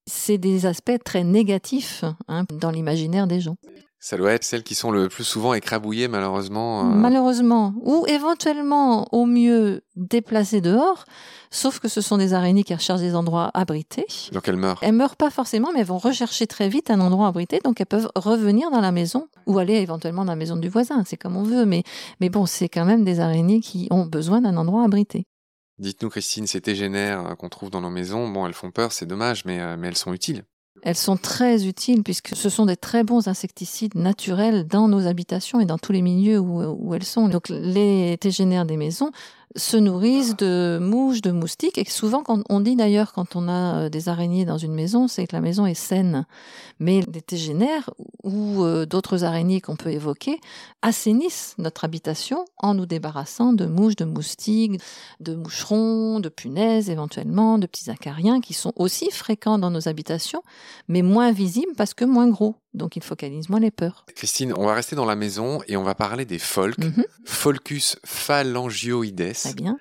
C'est 0.06 0.38
des 0.38 0.66
aspects 0.66 0.98
très 1.04 1.22
négatifs 1.22 2.04
hein, 2.26 2.44
dans 2.50 2.70
l'imaginaire 2.70 3.26
des 3.28 3.40
gens. 3.40 3.56
Ça 4.04 4.16
doit 4.16 4.32
être 4.32 4.42
celles 4.42 4.64
qui 4.64 4.74
sont 4.74 4.90
le 4.90 5.08
plus 5.08 5.22
souvent 5.22 5.54
écrabouillées, 5.54 6.08
malheureusement. 6.08 6.80
Euh. 6.80 6.94
Malheureusement. 6.96 7.72
Ou 7.82 8.04
éventuellement, 8.08 9.06
au 9.14 9.26
mieux, 9.26 9.84
déplacées 9.94 10.60
dehors. 10.60 11.04
Sauf 11.52 11.78
que 11.78 11.86
ce 11.86 12.00
sont 12.00 12.16
des 12.16 12.34
araignées 12.34 12.64
qui 12.64 12.74
recherchent 12.74 13.00
des 13.00 13.14
endroits 13.14 13.52
abrités. 13.54 14.06
Donc 14.32 14.48
elles 14.48 14.56
meurent. 14.56 14.80
Elles 14.82 14.92
meurent 14.92 15.14
pas 15.14 15.30
forcément, 15.30 15.70
mais 15.72 15.80
elles 15.80 15.86
vont 15.86 15.98
rechercher 15.98 16.48
très 16.48 16.68
vite 16.68 16.90
un 16.90 16.98
endroit 16.98 17.28
abrité. 17.28 17.60
Donc 17.62 17.80
elles 17.80 17.86
peuvent 17.86 18.10
revenir 18.16 18.72
dans 18.72 18.80
la 18.80 18.90
maison 18.90 19.28
ou 19.46 19.60
aller 19.60 19.74
éventuellement 19.74 20.24
dans 20.24 20.32
la 20.32 20.36
maison 20.36 20.56
du 20.56 20.68
voisin. 20.68 21.04
C'est 21.06 21.16
comme 21.16 21.36
on 21.36 21.44
veut. 21.44 21.64
Mais, 21.64 21.84
mais 22.20 22.28
bon, 22.28 22.44
c'est 22.44 22.68
quand 22.68 22.84
même 22.84 23.04
des 23.04 23.20
araignées 23.20 23.60
qui 23.60 23.86
ont 23.92 24.04
besoin 24.04 24.40
d'un 24.40 24.56
endroit 24.56 24.82
abrité. 24.82 25.28
Dites-nous, 25.78 26.10
Christine, 26.10 26.48
ces 26.48 26.60
tégénères 26.60 27.24
euh, 27.24 27.34
qu'on 27.36 27.48
trouve 27.48 27.70
dans 27.70 27.80
nos 27.80 27.90
maisons, 27.90 28.28
bon, 28.28 28.48
elles 28.48 28.52
font 28.52 28.72
peur, 28.72 28.90
c'est 28.90 29.06
dommage, 29.06 29.44
mais, 29.44 29.60
euh, 29.60 29.76
mais 29.78 29.86
elles 29.86 29.96
sont 29.96 30.12
utiles. 30.12 30.44
Elles 30.82 30.96
sont 30.96 31.16
très 31.16 31.66
utiles 31.66 32.02
puisque 32.02 32.34
ce 32.34 32.48
sont 32.48 32.66
des 32.66 32.76
très 32.76 33.04
bons 33.04 33.28
insecticides 33.28 33.94
naturels 33.94 34.66
dans 34.66 34.88
nos 34.88 35.06
habitations 35.06 35.60
et 35.60 35.66
dans 35.66 35.78
tous 35.78 35.92
les 35.92 36.02
milieux 36.02 36.38
où, 36.38 36.94
elles 36.94 37.04
sont. 37.04 37.28
Donc 37.28 37.48
les 37.48 38.16
tégénères 38.18 38.64
des 38.64 38.76
maisons 38.76 39.10
se 39.56 39.76
nourrissent 39.76 40.36
de 40.36 40.78
mouches, 40.80 41.20
de 41.20 41.30
moustiques. 41.30 41.78
Et 41.78 41.84
souvent, 41.84 42.22
quand 42.22 42.42
on 42.48 42.60
dit 42.60 42.76
d'ailleurs, 42.76 43.12
quand 43.12 43.36
on 43.36 43.48
a 43.48 43.84
euh, 43.84 43.88
des 43.88 44.08
araignées 44.08 44.44
dans 44.44 44.58
une 44.58 44.74
maison, 44.74 45.08
c'est 45.08 45.26
que 45.26 45.34
la 45.34 45.40
maison 45.40 45.66
est 45.66 45.74
saine. 45.74 46.26
Mais 46.78 47.02
les 47.12 47.20
tégénères 47.20 47.90
ou 48.24 48.62
euh, 48.62 48.86
d'autres 48.86 49.24
araignées 49.24 49.60
qu'on 49.60 49.76
peut 49.76 49.90
évoquer 49.90 50.40
assainissent 50.80 51.54
notre 51.58 51.84
habitation 51.84 52.44
en 52.58 52.74
nous 52.74 52.86
débarrassant 52.86 53.52
de 53.52 53.66
mouches, 53.66 53.96
de 53.96 54.04
moustiques, 54.04 54.80
de 55.20 55.34
moucherons, 55.34 56.20
de 56.20 56.28
punaises 56.28 56.90
éventuellement, 56.90 57.58
de 57.58 57.66
petits 57.66 57.90
acariens 57.90 58.40
qui 58.40 58.54
sont 58.54 58.72
aussi 58.76 59.10
fréquents 59.10 59.58
dans 59.58 59.70
nos 59.70 59.88
habitations, 59.88 60.42
mais 60.88 61.02
moins 61.02 61.32
visibles 61.32 61.74
parce 61.76 61.94
que 61.94 62.04
moins 62.04 62.28
gros. 62.28 62.56
Donc 62.74 62.96
il 62.96 63.02
focalise 63.02 63.48
moins 63.48 63.60
les 63.60 63.70
peurs. 63.70 64.06
Christine, 64.14 64.54
on 64.56 64.66
va 64.66 64.74
rester 64.74 64.96
dans 64.96 65.04
la 65.04 65.16
maison 65.16 65.60
et 65.68 65.76
on 65.76 65.82
va 65.82 65.94
parler 65.94 66.24
des 66.24 66.38
folks. 66.38 66.78
Mhm. 66.78 67.04
Folcus 67.24 67.96
phalangioides. 68.04 69.34
Très 69.34 69.54
bien. 69.54 69.78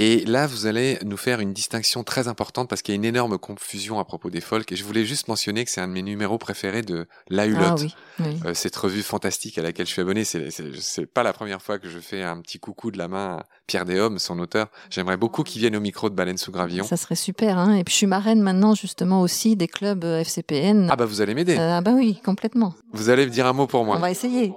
Et 0.00 0.24
là, 0.26 0.46
vous 0.46 0.66
allez 0.66 0.96
nous 1.04 1.16
faire 1.16 1.40
une 1.40 1.52
distinction 1.52 2.04
très 2.04 2.28
importante 2.28 2.68
parce 2.68 2.82
qu'il 2.82 2.94
y 2.94 2.96
a 2.96 2.98
une 2.98 3.04
énorme 3.04 3.36
confusion 3.36 3.98
à 3.98 4.04
propos 4.04 4.30
des 4.30 4.40
folks. 4.40 4.70
Et 4.70 4.76
je 4.76 4.84
voulais 4.84 5.04
juste 5.04 5.26
mentionner 5.26 5.64
que 5.64 5.72
c'est 5.72 5.80
un 5.80 5.88
de 5.88 5.92
mes 5.92 6.02
numéros 6.02 6.38
préférés 6.38 6.82
de 6.82 7.08
La 7.28 7.46
Hulotte. 7.46 7.86
Ah 8.20 8.22
euh, 8.44 8.54
cette 8.54 8.76
revue 8.76 9.02
fantastique 9.02 9.58
à 9.58 9.62
laquelle 9.62 9.86
je 9.86 9.90
suis 9.90 10.00
abonné. 10.00 10.22
C'est, 10.24 11.06
pas 11.06 11.24
la 11.24 11.32
première 11.32 11.60
fois 11.60 11.80
que 11.80 11.88
je 11.88 11.98
fais 11.98 12.22
un 12.22 12.40
petit 12.40 12.60
coucou 12.60 12.92
de 12.92 12.98
la 12.98 13.08
main 13.08 13.38
à 13.38 13.46
Pierre 13.66 13.84
Deshommes, 13.84 14.20
son 14.20 14.38
auteur. 14.38 14.68
J'aimerais 14.88 15.16
beaucoup 15.16 15.42
qu'il 15.42 15.62
vienne 15.62 15.74
au 15.74 15.80
micro 15.80 16.08
de 16.08 16.14
Baleine 16.14 16.38
sous 16.38 16.52
Gravillon. 16.52 16.84
Ça 16.84 16.96
serait 16.96 17.16
super. 17.16 17.58
Hein 17.58 17.74
et 17.74 17.82
puis 17.82 17.90
je 17.90 17.96
suis 17.96 18.06
marraine 18.06 18.40
maintenant 18.40 18.76
justement 18.76 19.20
aussi 19.20 19.56
des 19.56 19.66
clubs 19.66 20.04
euh, 20.04 20.20
FCPN. 20.20 20.88
Ah 20.92 20.94
bah 20.94 21.06
vous 21.06 21.22
allez 21.22 21.34
m'aider. 21.34 21.56
Euh, 21.58 21.78
ah 21.78 21.80
bah 21.80 21.92
oui, 21.92 22.20
complètement. 22.24 22.72
Vous 22.92 23.10
allez 23.10 23.26
me 23.26 23.32
dire 23.32 23.46
un 23.46 23.52
mot 23.52 23.66
pour 23.66 23.84
moi. 23.84 23.96
On 23.96 24.00
va 24.00 24.12
essayer. 24.12 24.52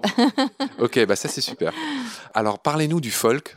ok, 0.79 1.03
bah 1.07 1.15
ça 1.15 1.29
c'est 1.29 1.41
super. 1.41 1.73
Alors 2.35 2.59
parlez-nous 2.59 3.01
du 3.01 3.09
folk, 3.09 3.55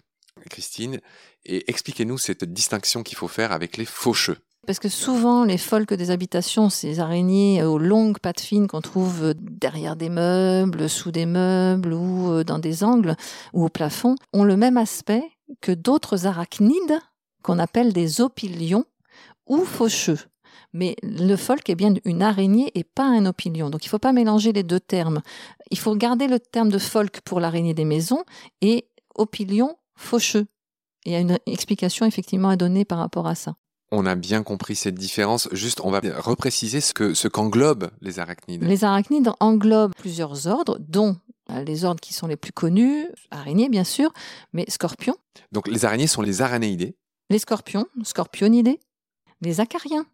Christine 0.48 1.00
et 1.46 1.70
expliquez-nous 1.70 2.18
cette 2.18 2.44
distinction 2.44 3.02
qu'il 3.02 3.16
faut 3.16 3.28
faire 3.28 3.52
avec 3.52 3.76
les 3.76 3.84
faucheux. 3.84 4.38
Parce 4.66 4.78
que 4.78 4.88
souvent, 4.88 5.44
les 5.44 5.58
folks 5.58 5.92
des 5.92 6.10
habitations, 6.10 6.70
ces 6.70 6.98
araignées 6.98 7.62
aux 7.62 7.78
longues 7.78 8.18
pattes 8.18 8.40
fines 8.40 8.66
qu'on 8.66 8.80
trouve 8.80 9.34
derrière 9.38 9.94
des 9.94 10.08
meubles, 10.08 10.88
sous 10.88 11.10
des 11.10 11.26
meubles 11.26 11.92
ou 11.92 12.30
euh, 12.30 12.44
dans 12.44 12.58
des 12.58 12.82
angles 12.82 13.14
ou 13.52 13.66
au 13.66 13.68
plafond, 13.68 14.14
ont 14.32 14.44
le 14.44 14.56
même 14.56 14.78
aspect 14.78 15.22
que 15.60 15.72
d'autres 15.72 16.26
arachnides 16.26 16.98
qu'on 17.42 17.58
appelle 17.58 17.92
des 17.92 18.22
opilions 18.22 18.86
ou 19.46 19.64
faucheux. 19.64 20.18
Mais 20.72 20.96
le 21.02 21.36
folk 21.36 21.68
est 21.68 21.74
bien 21.74 21.94
une 22.04 22.22
araignée 22.22 22.72
et 22.74 22.84
pas 22.84 23.04
un 23.04 23.26
opilion. 23.26 23.68
Donc 23.68 23.84
il 23.84 23.88
ne 23.88 23.90
faut 23.90 23.98
pas 23.98 24.12
mélanger 24.12 24.52
les 24.52 24.62
deux 24.62 24.80
termes. 24.80 25.20
Il 25.70 25.78
faut 25.78 25.94
garder 25.94 26.26
le 26.26 26.40
terme 26.40 26.70
de 26.70 26.78
folk 26.78 27.20
pour 27.20 27.38
l'araignée 27.38 27.74
des 27.74 27.84
maisons 27.84 28.24
et 28.62 28.88
opilion 29.14 29.76
faucheux. 29.94 30.46
Il 31.04 31.12
y 31.12 31.16
a 31.16 31.20
une 31.20 31.38
explication 31.46 32.06
effectivement 32.06 32.48
à 32.48 32.56
donner 32.56 32.84
par 32.84 32.98
rapport 32.98 33.26
à 33.26 33.34
ça. 33.34 33.56
On 33.90 34.06
a 34.06 34.14
bien 34.14 34.42
compris 34.42 34.74
cette 34.74 34.94
différence. 34.94 35.48
Juste, 35.52 35.80
on 35.84 35.90
va 35.90 36.00
repréciser 36.18 36.80
ce 36.80 36.92
que 36.94 37.14
ce 37.14 37.28
qu'englobent 37.28 37.90
les 38.00 38.18
arachnides. 38.18 38.64
Les 38.64 38.84
arachnides 38.84 39.30
englobent 39.40 39.94
plusieurs 39.96 40.46
ordres, 40.46 40.78
dont 40.80 41.16
euh, 41.50 41.62
les 41.62 41.84
ordres 41.84 42.00
qui 42.00 42.14
sont 42.14 42.26
les 42.26 42.36
plus 42.36 42.52
connus, 42.52 43.06
araignées 43.30 43.68
bien 43.68 43.84
sûr, 43.84 44.12
mais 44.52 44.64
scorpions. 44.68 45.16
Donc 45.52 45.68
les 45.68 45.84
araignées 45.84 46.06
sont 46.06 46.22
les 46.22 46.42
aranéidés. 46.42 46.96
Les 47.30 47.38
scorpions, 47.38 47.86
scorpionidés. 48.02 48.80
Les 49.42 49.60
acariens. 49.60 50.06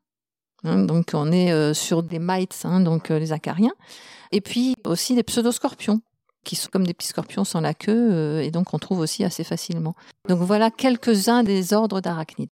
Hein, 0.64 0.80
donc 0.84 1.10
on 1.14 1.32
est 1.32 1.52
euh, 1.52 1.72
sur 1.72 2.02
des 2.02 2.18
mites, 2.18 2.60
hein, 2.64 2.80
donc 2.80 3.10
euh, 3.10 3.18
les 3.18 3.32
acariens. 3.32 3.72
Et 4.32 4.40
puis 4.40 4.74
aussi 4.84 5.14
des 5.14 5.22
pseudoscorpions 5.22 6.02
qui 6.44 6.56
sont 6.56 6.68
comme 6.72 6.86
des 6.86 6.94
petits 6.94 7.08
scorpions 7.08 7.44
sans 7.44 7.60
la 7.60 7.74
queue, 7.74 8.12
euh, 8.12 8.42
et 8.42 8.50
donc 8.50 8.72
on 8.74 8.78
trouve 8.78 9.00
aussi 9.00 9.24
assez 9.24 9.44
facilement. 9.44 9.94
Donc 10.28 10.40
voilà 10.40 10.70
quelques-uns 10.70 11.42
des 11.42 11.72
ordres 11.72 12.00
d'arachnides. 12.00 12.50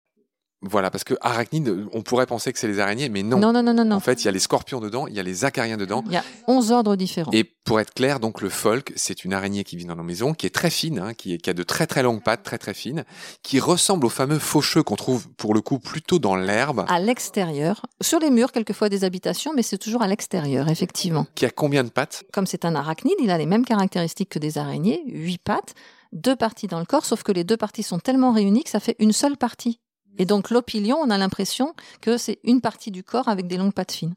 Voilà, 0.64 0.90
parce 0.90 1.04
que 1.04 1.14
arachnide, 1.22 1.86
on 1.94 2.02
pourrait 2.02 2.26
penser 2.26 2.52
que 2.52 2.58
c'est 2.58 2.68
les 2.68 2.80
araignées, 2.80 3.10
mais 3.10 3.22
non. 3.22 3.38
Non, 3.38 3.54
non, 3.54 3.62
non, 3.62 3.74
non. 3.74 3.96
En 3.96 4.00
fait, 4.00 4.24
il 4.24 4.26
y 4.26 4.28
a 4.28 4.32
les 4.32 4.40
scorpions 4.40 4.80
dedans, 4.80 5.06
il 5.06 5.14
y 5.14 5.20
a 5.20 5.24
les 5.24 5.46
acariens 5.46 5.78
dedans. 5.78 6.04
Il 6.08 6.14
y 6.14 6.18
a 6.18 6.24
11 6.48 6.72
ordres 6.72 6.96
différents. 6.96 7.32
Et 7.32 7.44
pour 7.44 7.80
être 7.80 7.94
clair, 7.94 8.20
donc 8.20 8.42
le 8.42 8.50
folk, 8.50 8.92
c'est 8.96 9.24
une 9.24 9.34
araignée 9.34 9.64
qui 9.64 9.78
vit 9.78 9.86
dans 9.86 9.96
nos 9.96 10.04
maisons, 10.04 10.34
qui 10.34 10.48
est 10.48 10.56
très 10.56 10.72
fine, 10.72 10.98
hein, 10.98 11.14
qui, 11.14 11.38
a 11.46 11.54
de 11.54 11.64
très 11.64 11.86
très 11.86 12.02
longues 12.02 12.24
pattes, 12.24 12.42
très 12.42 12.58
très 12.58 12.74
fines, 12.74 13.06
qui 13.44 13.60
ressemble 13.60 14.08
aux 14.08 14.10
fameux 14.10 14.40
faucheux 14.40 14.82
qu'on 14.82 14.96
trouve 14.96 15.28
pour 15.34 15.54
le 15.54 15.62
coup 15.62 15.78
plutôt 15.78 16.18
dans 16.18 16.36
l'herbe. 16.36 16.86
À 16.88 17.00
l'extérieur, 17.00 17.86
sur 18.02 18.20
les 18.20 18.32
murs 18.32 18.52
quelquefois 18.52 18.90
des 18.90 19.04
habitations, 19.04 19.52
mais 19.56 19.62
c'est 19.62 19.78
toujours 19.78 20.02
à 20.02 20.08
l'extérieur, 20.08 20.70
effectivement. 20.70 21.28
Qui 21.36 21.46
a 21.46 21.52
combien 21.52 21.84
de 21.84 21.90
pattes? 21.90 22.24
Comme 22.34 22.48
c'est 22.48 22.66
un 22.66 22.74
arachnide, 22.74 23.18
il 23.22 23.30
a 23.30 23.38
les 23.38 23.46
mêmes 23.46 23.66
caractéristiques 23.66 24.30
que 24.30 24.40
des 24.40 24.58
araignées, 24.58 25.04
8 25.06 25.38
pattes, 25.38 25.76
deux 26.14 26.36
parties 26.36 26.68
dans 26.68 26.80
le 26.80 26.86
corps, 26.86 27.06
sauf 27.06 27.22
que 27.22 27.32
les 27.32 27.44
deux 27.44 27.58
parties 27.58 27.84
sont 27.84 28.00
tellement 28.00 28.32
réunies 28.32 28.64
que 28.64 28.72
ça 28.72 28.80
fait 28.80 28.96
une 28.98 29.12
seule 29.12 29.38
partie. 29.38 29.80
Et 30.18 30.26
donc 30.26 30.50
l'opilion, 30.50 30.98
on 30.98 31.10
a 31.10 31.18
l'impression 31.18 31.74
que 32.02 32.18
c'est 32.18 32.40
une 32.44 32.62
partie 32.62 32.92
du 32.92 33.04
corps 33.04 33.28
avec 33.28 33.48
des 33.48 33.58
longues 33.58 33.74
pattes 33.74 33.92
fines. 33.92 34.16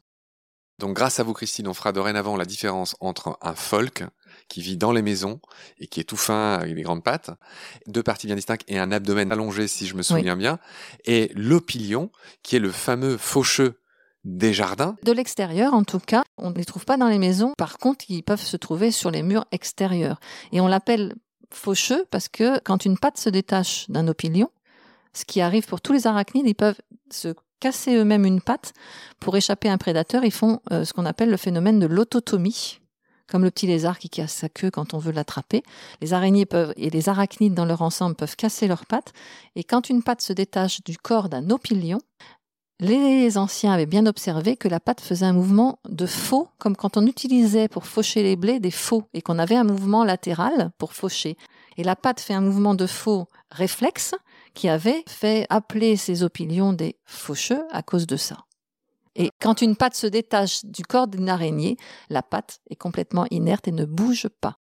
Donc 0.79 0.95
grâce 0.95 1.19
à 1.19 1.23
vous 1.23 1.33
Christine, 1.33 1.67
on 1.67 1.75
fera 1.75 1.91
dorénavant 1.91 2.35
la 2.35 2.45
différence 2.45 2.95
entre 2.99 3.37
un 3.41 3.53
folk 3.53 4.03
qui 4.47 4.61
vit 4.61 4.77
dans 4.77 4.91
les 4.91 5.03
maisons 5.03 5.39
et 5.77 5.85
qui 5.85 5.99
est 5.99 6.03
tout 6.03 6.17
fin 6.17 6.55
avec 6.55 6.73
des 6.73 6.81
grandes 6.81 7.03
pattes, 7.03 7.29
deux 7.85 8.01
parties 8.01 8.25
bien 8.25 8.35
distinctes 8.35 8.63
et 8.67 8.79
un 8.79 8.91
abdomen 8.91 9.31
allongé 9.31 9.67
si 9.67 9.85
je 9.85 9.95
me 9.95 10.01
souviens 10.01 10.35
bien, 10.35 10.57
et 11.05 11.31
l'opilion 11.35 12.09
qui 12.41 12.55
est 12.55 12.59
le 12.59 12.71
fameux 12.71 13.17
faucheux 13.17 13.79
des 14.23 14.53
jardins. 14.53 14.97
De 15.03 15.11
l'extérieur, 15.11 15.75
en 15.75 15.83
tout 15.83 15.99
cas, 15.99 16.23
on 16.37 16.49
ne 16.49 16.55
les 16.55 16.65
trouve 16.65 16.85
pas 16.85 16.97
dans 16.97 17.07
les 17.07 17.19
maisons. 17.19 17.53
Par 17.57 17.77
contre, 17.77 18.05
ils 18.09 18.23
peuvent 18.23 18.41
se 18.41 18.57
trouver 18.57 18.91
sur 18.91 19.11
les 19.11 19.21
murs 19.21 19.45
extérieurs. 19.51 20.19
Et 20.51 20.61
on 20.61 20.67
l'appelle 20.67 21.15
faucheux 21.51 22.05
parce 22.11 22.27
que 22.27 22.59
quand 22.59 22.85
une 22.85 22.97
patte 22.97 23.17
se 23.17 23.29
détache 23.29 23.89
d'un 23.89 24.07
opilion, 24.07 24.49
ce 25.13 25.25
qui 25.25 25.41
arrive 25.41 25.67
pour 25.67 25.81
tous 25.81 25.93
les 25.93 26.07
arachnides, 26.07 26.47
ils 26.47 26.55
peuvent 26.55 26.79
se 27.11 27.33
casser 27.59 27.95
eux-mêmes 27.95 28.25
une 28.25 28.41
patte 28.41 28.73
pour 29.19 29.35
échapper 29.37 29.69
à 29.69 29.73
un 29.73 29.77
prédateur. 29.77 30.25
Ils 30.25 30.31
font 30.31 30.59
euh, 30.71 30.83
ce 30.83 30.93
qu'on 30.93 31.05
appelle 31.05 31.29
le 31.29 31.37
phénomène 31.37 31.79
de 31.79 31.85
l'autotomie, 31.85 32.79
comme 33.27 33.43
le 33.43 33.51
petit 33.51 33.67
lézard 33.67 33.99
qui 33.99 34.09
casse 34.09 34.33
sa 34.33 34.49
queue 34.49 34.71
quand 34.71 34.93
on 34.93 34.97
veut 34.97 35.11
l'attraper. 35.11 35.63
Les 36.01 36.13
araignées 36.13 36.45
peuvent 36.45 36.73
et 36.75 36.89
les 36.89 37.07
arachnides 37.07 37.53
dans 37.53 37.65
leur 37.65 37.81
ensemble 37.81 38.15
peuvent 38.15 38.35
casser 38.35 38.67
leurs 38.67 38.85
pattes. 38.85 39.13
Et 39.55 39.63
quand 39.63 39.89
une 39.89 40.03
patte 40.03 40.21
se 40.21 40.33
détache 40.33 40.83
du 40.83 40.97
corps 40.97 41.29
d'un 41.29 41.49
opilion, 41.49 41.99
les 42.81 43.37
anciens 43.37 43.73
avaient 43.73 43.85
bien 43.85 44.07
observé 44.07 44.57
que 44.57 44.67
la 44.67 44.79
patte 44.79 45.01
faisait 45.01 45.27
un 45.27 45.33
mouvement 45.33 45.77
de 45.87 46.07
faux, 46.07 46.47
comme 46.57 46.75
quand 46.75 46.97
on 46.97 47.05
utilisait 47.05 47.67
pour 47.67 47.85
faucher 47.85 48.23
les 48.23 48.35
blés 48.35 48.59
des 48.59 48.71
faux, 48.71 49.03
et 49.13 49.21
qu'on 49.21 49.37
avait 49.37 49.55
un 49.55 49.63
mouvement 49.63 50.03
latéral 50.03 50.71
pour 50.79 50.93
faucher. 50.93 51.37
Et 51.77 51.83
la 51.83 51.95
patte 51.95 52.19
fait 52.19 52.33
un 52.33 52.41
mouvement 52.41 52.73
de 52.73 52.87
faux 52.87 53.27
réflexe, 53.51 54.15
qui 54.53 54.69
avait 54.69 55.03
fait 55.07 55.45
appeler 55.49 55.95
ces 55.97 56.23
opinions 56.23 56.73
des 56.73 56.97
faucheux 57.05 57.63
à 57.71 57.81
cause 57.81 58.07
de 58.07 58.17
ça. 58.17 58.45
Et 59.15 59.29
quand 59.41 59.61
une 59.61 59.75
patte 59.75 59.95
se 59.95 60.07
détache 60.07 60.63
du 60.63 60.83
corps 60.83 61.07
d'une 61.07 61.29
araignée, 61.29 61.77
la 62.09 62.23
patte 62.23 62.59
est 62.69 62.75
complètement 62.75 63.25
inerte 63.29 63.67
et 63.67 63.71
ne 63.71 63.85
bouge 63.85 64.29
pas. 64.39 64.57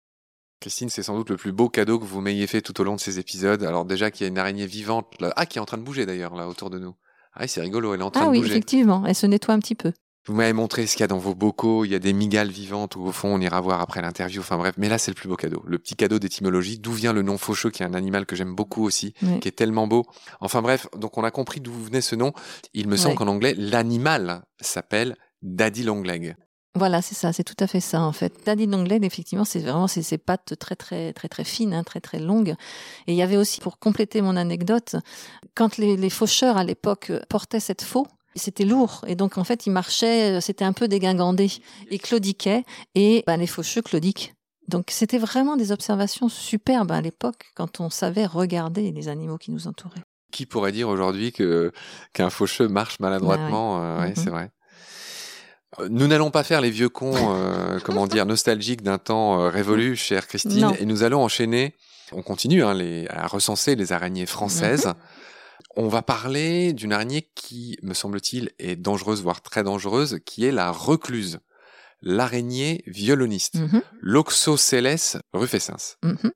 Christine, 0.60 0.89
c'est 0.89 1.03
sans 1.03 1.15
doute 1.15 1.29
le 1.29 1.38
plus 1.38 1.51
beau 1.51 1.70
cadeau 1.70 2.00
que 2.00 2.06
vous 2.06 2.22
m'ayez 2.22 2.48
fait 2.48 2.62
tout 2.62 2.79
au 2.82 2.84
long 2.84 2.96
de 2.96 3.00
ces 3.00 3.20
épisodes. 3.20 3.63
Alors 3.63 3.86
déjà 3.86 4.10
qu'il 4.10 4.24
y 4.24 4.25
a 4.25 4.29
une 4.29 4.38
araignée 4.38 4.65
vivante, 4.65 5.13
là, 5.20 5.34
ah, 5.36 5.46
qui 5.46 5.60
est 5.60 5.62
en 5.62 5.65
train 5.65 5.77
de 5.77 5.84
bouger 5.84 6.06
d'ailleurs, 6.06 6.36
là, 6.36 6.48
autour 6.48 6.70
de 6.70 6.79
nous. 6.79 6.96
Ah, 7.34 7.48
c'est 7.48 7.62
rigolo, 7.62 7.94
elle 7.94 8.00
est 8.00 8.03
en 8.03 8.10
train 8.10 8.24
ah 8.24 8.25
de 8.25 8.32
oui, 8.32 8.39
bouger. 8.39 8.53
effectivement, 8.53 9.06
elle 9.06 9.15
se 9.15 9.27
nettoie 9.27 9.53
un 9.53 9.60
petit 9.60 9.75
peu. 9.75 9.94
Vous 10.27 10.34
m'avez 10.34 10.51
montré 10.53 10.86
ce 10.88 10.93
qu'il 10.93 11.01
y 11.01 11.03
a 11.05 11.07
dans 11.07 11.17
vos 11.17 11.34
bocaux, 11.34 11.86
il 11.86 11.91
y 11.91 11.96
a 11.96 12.00
des 12.00 12.12
migales 12.13 12.50
vivantes 12.50 12.96
où 12.98 13.03
au 13.05 13.12
fond 13.13 13.29
on 13.34 13.39
ira 13.39 13.62
voir 13.62 13.79
après 13.79 14.01
l'interview, 14.01 14.41
enfin 14.41 14.57
bref, 14.57 14.75
mais 14.77 14.89
là 14.89 14.98
c'est 14.98 15.12
le 15.12 15.15
plus 15.15 15.29
beau 15.29 15.38
cadeau, 15.38 15.63
le 15.65 15.79
petit 15.79 15.96
cadeau 15.96 16.19
d'étymologie, 16.19 16.79
d'où 16.79 16.91
vient 16.91 17.13
le 17.13 17.22
nom 17.22 17.38
faucheux 17.38 17.69
qui 17.69 17.81
est 17.81 17.86
un 17.86 17.93
animal 17.93 18.25
que 18.25 18.36
j'aime 18.36 18.53
beaucoup 18.53 18.84
aussi, 18.84 19.13
Oui. 19.22 19.39
qui 19.39 19.48
est 19.48 19.51
tellement 19.53 19.88
beau. 19.88 20.05
Enfin 20.41 20.62
bref, 20.62 20.88
donc 20.98 21.17
on 21.17 21.24
a 21.24 21.31
compris 21.31 21.62
d'où 21.62 21.72
venait 21.72 22.01
ce 22.01 22.15
nom. 22.15 22.34
Il 22.74 22.88
me 22.89 22.98
semble 22.98 23.15
qu'en 23.15 23.27
anglais, 23.27 23.55
l'animal 23.57 24.43
s'appelle 24.60 25.15
Daddy 25.41 25.84
Longleg. 25.84 26.36
Voilà, 26.75 27.01
c'est 27.01 27.15
ça, 27.15 27.31
c'est 27.34 27.43
tout 27.46 27.55
à 27.60 27.65
fait 27.65 27.79
ça 27.79 28.01
en 28.01 28.12
fait. 28.12 28.34
Daddy 28.46 28.67
Longleg, 28.67 29.03
effectivement, 29.05 29.46
c'est 29.46 29.60
vraiment 29.60 29.88
ces 29.88 30.17
pattes 30.17 30.55
très 30.60 30.75
très 30.75 31.13
très 31.13 31.29
très 31.29 31.43
fines, 31.46 31.74
hein, 31.74 31.84
très 31.84 32.01
très 32.01 32.19
longues. 32.19 32.55
Et 33.07 33.13
il 33.13 33.15
y 33.15 33.22
avait 33.24 33.38
aussi, 33.38 33.62
pour 33.62 33.79
compléter 33.79 34.22
mon 34.22 34.36
anecdote, 34.36 34.98
quand 35.55 35.77
les, 35.77 35.96
les 35.98 36.10
faucheurs 36.10 36.57
à 36.57 36.63
l'époque 36.63 37.12
portaient 37.29 37.60
cette 37.62 37.81
faux, 37.81 38.05
c'était 38.38 38.65
lourd 38.65 39.03
et 39.08 39.15
donc 39.15 39.38
en 39.38 39.44
fait 39.44 39.65
ils 39.65 39.72
marchaient, 39.72 40.39
c'était 40.41 40.65
un 40.65 40.74
peu 40.74 40.88
dégingandé, 40.88 41.51
ils 41.91 42.00
claudiquaient 42.01 42.63
et 42.96 43.24
ben, 43.27 43.38
les 43.38 43.48
faucheux 43.48 43.82
claudiquent. 43.82 44.34
Donc 44.67 44.88
c'était 44.91 45.17
vraiment 45.17 45.56
des 45.56 45.72
observations 45.72 46.27
superbes 46.29 46.91
à 46.91 47.00
l'époque 47.01 47.46
quand 47.56 47.79
on 47.79 47.89
savait 47.89 48.25
regarder 48.25 48.91
les 48.91 49.08
animaux 49.08 49.38
qui 49.38 49.51
nous 49.51 49.67
entouraient. 49.67 50.03
Qui 50.32 50.46
pourrait 50.46 50.74
dire 50.74 50.89
aujourd'hui 50.89 51.32
que 51.32 51.72
qu'un 52.13 52.29
faucheux 52.29 52.67
marche 52.67 53.00
maladroitement 53.00 53.82
euh, 53.82 54.00
ouais, 54.01 54.10
Mhm. 54.10 54.15
c'est 54.15 54.29
vrai. 54.29 54.50
Euh, 55.79 55.88
Nous 55.89 56.08
n'allons 56.08 56.32
pas 56.32 56.44
faire 56.44 56.60
les 56.62 56.70
vieux 56.70 56.89
cons, 56.89 57.13
euh, 57.15 57.79
comment 57.86 58.08
dire, 58.08 58.25
nostalgiques 58.25 58.82
d'un 58.84 58.98
temps 58.98 59.39
euh, 59.41 59.50
révolu, 59.50 59.96
chère 59.96 60.27
Christine, 60.27 60.62
Non. 60.62 60.74
et 60.79 60.86
nous 60.86 61.03
allons 61.03 61.24
enchaîner. 61.24 61.75
On 62.12 62.22
continue 62.22 62.63
hein, 62.63 62.74
les, 62.74 63.06
à 63.10 63.27
recenser 63.27 63.75
les 63.75 63.91
araignées 63.94 64.25
françaises. 64.25 64.94
On 65.79 65.89
va 65.89 66.01
parler 66.01 66.74
d'une 66.74 66.91
araignée 66.91 67.29
qui, 67.36 67.77
me 67.84 67.93
semble-t-il, 67.93 68.51
est 68.57 68.75
dangereuse, 68.75 69.22
voire 69.22 69.41
très 69.43 69.63
dangereuse, 69.63 70.19
qui 70.25 70.43
est 70.43 70.51
la 70.51 70.72
recluse, 70.72 71.38
l'araignée 72.01 72.84
violoniste, 72.88 73.55
Mhm, 73.60 73.84
l'Oxocelles 74.01 74.98
rufescens. 75.34 75.98
mhm. 76.03 76.31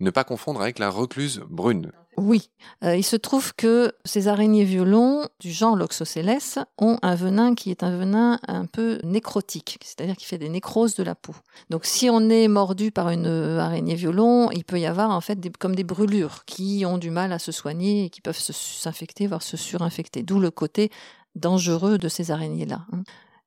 Ne 0.00 0.10
pas 0.10 0.24
confondre 0.24 0.60
avec 0.60 0.78
la 0.78 0.90
recluse 0.90 1.40
brune. 1.48 1.92
Oui, 2.16 2.50
Euh, 2.84 2.96
il 2.96 3.02
se 3.02 3.16
trouve 3.16 3.54
que 3.54 3.92
ces 4.04 4.28
araignées 4.28 4.64
violons 4.64 5.26
du 5.40 5.50
genre 5.52 5.74
Loxocelles 5.76 6.38
ont 6.78 6.98
un 7.02 7.14
venin 7.14 7.54
qui 7.54 7.70
est 7.70 7.82
un 7.82 7.96
venin 7.96 8.38
un 8.48 8.66
peu 8.66 8.98
nécrotique, 9.04 9.78
c'est-à-dire 9.82 10.16
qui 10.16 10.24
fait 10.24 10.38
des 10.38 10.48
nécroses 10.48 10.94
de 10.94 11.02
la 11.02 11.14
peau. 11.14 11.34
Donc 11.70 11.84
si 11.84 12.08
on 12.10 12.28
est 12.30 12.48
mordu 12.48 12.90
par 12.92 13.10
une 13.10 13.26
euh, 13.26 13.58
araignée 13.58 13.94
violon, 13.96 14.50
il 14.52 14.64
peut 14.64 14.78
y 14.78 14.86
avoir 14.86 15.10
en 15.10 15.20
fait 15.20 15.38
comme 15.58 15.74
des 15.74 15.84
brûlures 15.84 16.44
qui 16.46 16.84
ont 16.86 16.98
du 16.98 17.10
mal 17.10 17.32
à 17.32 17.38
se 17.38 17.52
soigner 17.52 18.04
et 18.04 18.10
qui 18.10 18.20
peuvent 18.20 18.38
se- 18.38 18.52
s'infecter, 18.52 19.26
voire 19.26 19.42
se 19.42 19.56
surinfecter. 19.56 20.22
D'où 20.22 20.38
le 20.40 20.50
côté 20.50 20.90
dangereux 21.34 21.98
de 21.98 22.08
ces 22.08 22.30
araignées-là. 22.30 22.86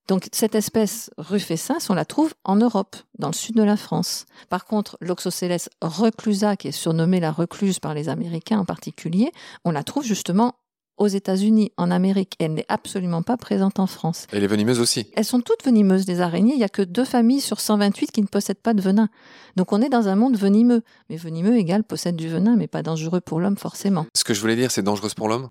Donc 0.08 0.28
cette 0.32 0.56
espèce 0.56 1.10
rufescens, 1.18 1.90
on 1.90 1.94
la 1.94 2.06
trouve 2.06 2.34
en 2.44 2.56
Europe, 2.56 2.96
dans 3.20 3.28
le 3.28 3.34
sud 3.34 3.56
de 3.56 3.64
la 3.64 3.78
France. 3.78 4.26
Par 4.50 4.66
contre, 4.66 4.98
l'Oxocelles 5.02 5.58
reclusa, 5.82 6.56
qui 6.56 6.70
est 6.70 6.72
surnommée 6.72 7.20
la 7.20 7.32
recluse 7.32 7.80
par 7.80 7.94
les 7.94 8.08
Américains 8.08 8.60
en 8.60 8.66
particulier, 8.66 9.32
on 9.66 9.72
la 9.72 9.84
trouve 9.84 10.06
justement 10.06 10.56
aux 10.98 11.08
États-Unis, 11.08 11.72
en 11.78 11.92
Amérique. 11.92 12.34
Elle 12.40 12.56
n'est 12.56 12.66
absolument 12.70 13.22
pas 13.22 13.38
présente 13.38 13.80
en 13.80 13.88
France. 13.88 14.26
Et 14.34 14.40
les 14.40 14.48
venimeuses 14.48 14.80
aussi. 14.80 15.08
Elles 15.16 15.26
sont 15.26 15.42
toutes 15.42 15.64
venimeuses, 15.64 16.08
les 16.08 16.22
araignées. 16.22 16.54
Il 16.54 16.58
n'y 16.58 16.64
a 16.64 16.70
que 16.70 16.82
deux 16.82 17.06
familles 17.06 17.42
sur 17.42 17.60
128 17.60 18.12
qui 18.12 18.22
ne 18.22 18.28
possèdent 18.28 18.62
pas 18.62 18.74
de 18.74 18.82
venin. 18.82 19.10
Donc 19.56 19.74
on 19.74 19.82
est 19.82 19.90
dans 19.90 20.08
un 20.08 20.16
monde 20.16 20.38
venimeux. 20.38 20.82
Mais 21.10 21.16
venimeux 21.16 21.56
égale 21.56 21.84
possède 21.84 22.16
du 22.16 22.28
venin, 22.28 22.56
mais 22.56 22.68
pas 22.68 22.82
dangereux 22.82 23.22
pour 23.22 23.40
l'homme 23.40 23.58
forcément. 23.58 24.06
Ce 24.16 24.24
que 24.24 24.34
je 24.34 24.42
voulais 24.42 24.56
dire, 24.56 24.72
c'est 24.72 24.82
dangereuse 24.82 25.14
pour 25.14 25.28
l'homme? 25.28 25.48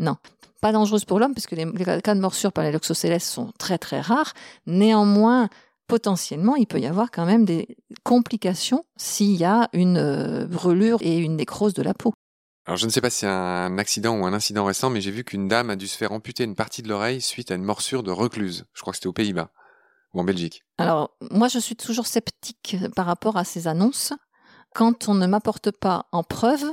Pas 0.60 0.72
dangereuse 0.72 1.04
pour 1.04 1.18
l'homme, 1.18 1.32
puisque 1.32 1.52
les, 1.52 1.64
les 1.64 2.02
cas 2.02 2.14
de 2.14 2.20
morsure 2.20 2.52
par 2.52 2.64
les 2.64 2.72
loxocelles 2.72 3.20
sont 3.20 3.52
très 3.58 3.78
très 3.78 4.00
rares. 4.00 4.32
Néanmoins, 4.66 5.48
potentiellement, 5.86 6.56
il 6.56 6.66
peut 6.66 6.80
y 6.80 6.86
avoir 6.86 7.10
quand 7.10 7.26
même 7.26 7.44
des 7.44 7.76
complications 8.02 8.84
s'il 8.96 9.36
y 9.36 9.44
a 9.44 9.68
une 9.72 9.98
euh, 9.98 10.46
brûlure 10.46 10.98
et 11.00 11.18
une 11.18 11.36
nécrose 11.36 11.74
de 11.74 11.82
la 11.82 11.94
peau. 11.94 12.12
Alors, 12.66 12.76
je 12.76 12.86
ne 12.86 12.90
sais 12.90 13.00
pas 13.00 13.10
si 13.10 13.20
c'est 13.20 13.28
un 13.28 13.78
accident 13.78 14.18
ou 14.18 14.26
un 14.26 14.32
incident 14.32 14.64
récent, 14.64 14.90
mais 14.90 15.00
j'ai 15.00 15.12
vu 15.12 15.22
qu'une 15.22 15.46
dame 15.46 15.70
a 15.70 15.76
dû 15.76 15.86
se 15.86 15.96
faire 15.96 16.10
amputer 16.10 16.42
une 16.42 16.56
partie 16.56 16.82
de 16.82 16.88
l'oreille 16.88 17.20
suite 17.20 17.52
à 17.52 17.54
une 17.54 17.62
morsure 17.62 18.02
de 18.02 18.10
recluse. 18.10 18.64
Je 18.74 18.80
crois 18.80 18.92
que 18.92 18.96
c'était 18.96 19.06
aux 19.06 19.12
Pays-Bas 19.12 19.50
ou 20.14 20.20
en 20.20 20.24
Belgique. 20.24 20.64
Alors, 20.78 21.16
moi, 21.30 21.46
je 21.46 21.60
suis 21.60 21.76
toujours 21.76 22.08
sceptique 22.08 22.76
par 22.96 23.06
rapport 23.06 23.36
à 23.36 23.44
ces 23.44 23.68
annonces. 23.68 24.12
Quand 24.74 25.08
on 25.08 25.14
ne 25.14 25.26
m'apporte 25.28 25.70
pas 25.70 26.06
en 26.10 26.24
preuve 26.24 26.64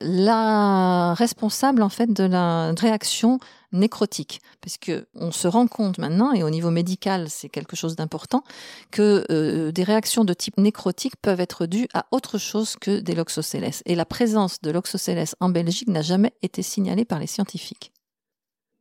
la 0.00 1.14
responsable 1.14 1.82
en 1.82 1.88
fait 1.88 2.12
de 2.12 2.24
la 2.24 2.72
réaction 2.72 3.38
nécrotique, 3.72 4.40
parce 4.60 4.78
que 4.78 5.06
on 5.14 5.30
se 5.30 5.46
rend 5.46 5.66
compte 5.66 5.98
maintenant 5.98 6.32
et 6.32 6.42
au 6.42 6.50
niveau 6.50 6.70
médical 6.70 7.26
c'est 7.28 7.48
quelque 7.48 7.76
chose 7.76 7.94
d'important 7.94 8.42
que 8.90 9.24
euh, 9.30 9.70
des 9.70 9.84
réactions 9.84 10.24
de 10.24 10.34
type 10.34 10.58
nécrotique 10.58 11.14
peuvent 11.22 11.40
être 11.40 11.66
dues 11.66 11.86
à 11.94 12.06
autre 12.10 12.38
chose 12.38 12.76
que 12.80 12.98
des 12.98 13.14
loxocelles 13.14 13.70
et 13.86 13.94
la 13.94 14.04
présence 14.04 14.60
de 14.60 14.70
loxocelles 14.70 15.24
en 15.40 15.50
Belgique 15.50 15.88
n'a 15.88 16.02
jamais 16.02 16.32
été 16.42 16.62
signalée 16.62 17.04
par 17.04 17.20
les 17.20 17.28
scientifiques. 17.28 17.92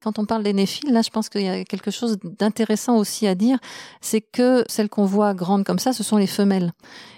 Quand 0.01 0.17
on 0.17 0.25
parle 0.25 0.43
des 0.43 0.53
néphiles, 0.53 0.93
là, 0.93 1.01
je 1.01 1.09
pense 1.09 1.27
qu'il 1.27 1.41
y 1.41 1.49
a 1.49 1.63
quelque 1.65 1.91
chose 1.91 2.17
d'intéressant 2.23 2.95
aussi 2.97 3.27
à 3.27 3.35
dire, 3.35 3.57
c'est 3.99 4.21
que 4.21 4.63
celles 4.69 4.87
qu'on 4.89 5.05
voit 5.05 5.33
grandes 5.33 5.65
comme 5.65 5.79
ça, 5.79 5.91
ce 5.91 6.03
sont 6.03 6.15
les 6.17 6.27
femelles. 6.27 6.71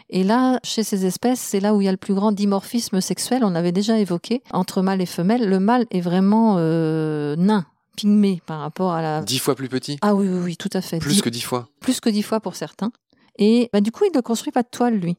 Et 0.10 0.24
là, 0.24 0.60
chez 0.63 0.84
ces 0.84 1.06
espèces, 1.06 1.39
c'est 1.39 1.60
là 1.60 1.76
où 1.76 1.82
il 1.82 1.86
y 1.86 1.88
a 1.88 1.91
le 1.91 1.98
plus 1.98 2.13
grand 2.15 2.32
dimorphisme 2.32 3.00
sexuel. 3.00 3.44
On 3.46 3.54
avait 3.56 3.72
déjà 3.72 4.00
évoqué 4.00 4.41
entre 4.52 4.82
mâle 4.82 5.00
et 5.02 5.06
femelle. 5.06 5.48
Le 5.48 5.60
mâle 5.60 5.86
est 5.91 6.02
vraiment 6.02 6.56
euh, 6.58 7.36
nain, 7.38 7.65
pygmée 7.96 8.41
par 8.46 8.60
rapport 8.60 8.91
à 8.94 9.02
la. 9.02 9.22
Dix 9.22 9.39
fois 9.39 9.56
plus 9.56 9.70
petit? 9.70 9.98
Ah 10.02 10.15
oui, 10.15 10.28
oui, 10.28 10.39
oui, 10.44 10.58
tout 10.58 10.70
à 10.74 10.82
fait. 10.82 10.98
Plus 10.98 11.13
Dix- 11.13 11.22
que 11.22 11.30
dix 11.30 11.41
fois? 11.41 11.70
Plus 11.82 12.00
que 12.00 12.10
dix 12.10 12.24
fois 12.24 12.39
pour 12.39 12.56
certains. 12.56 12.91
Et 13.38 13.70
bah, 13.72 13.80
du 13.80 13.91
coup, 13.91 14.04
il 14.12 14.15
ne 14.15 14.22
construit 14.22 14.52
pas 14.52 14.63
de 14.63 14.70
toile, 14.70 14.96
lui. 14.96 15.15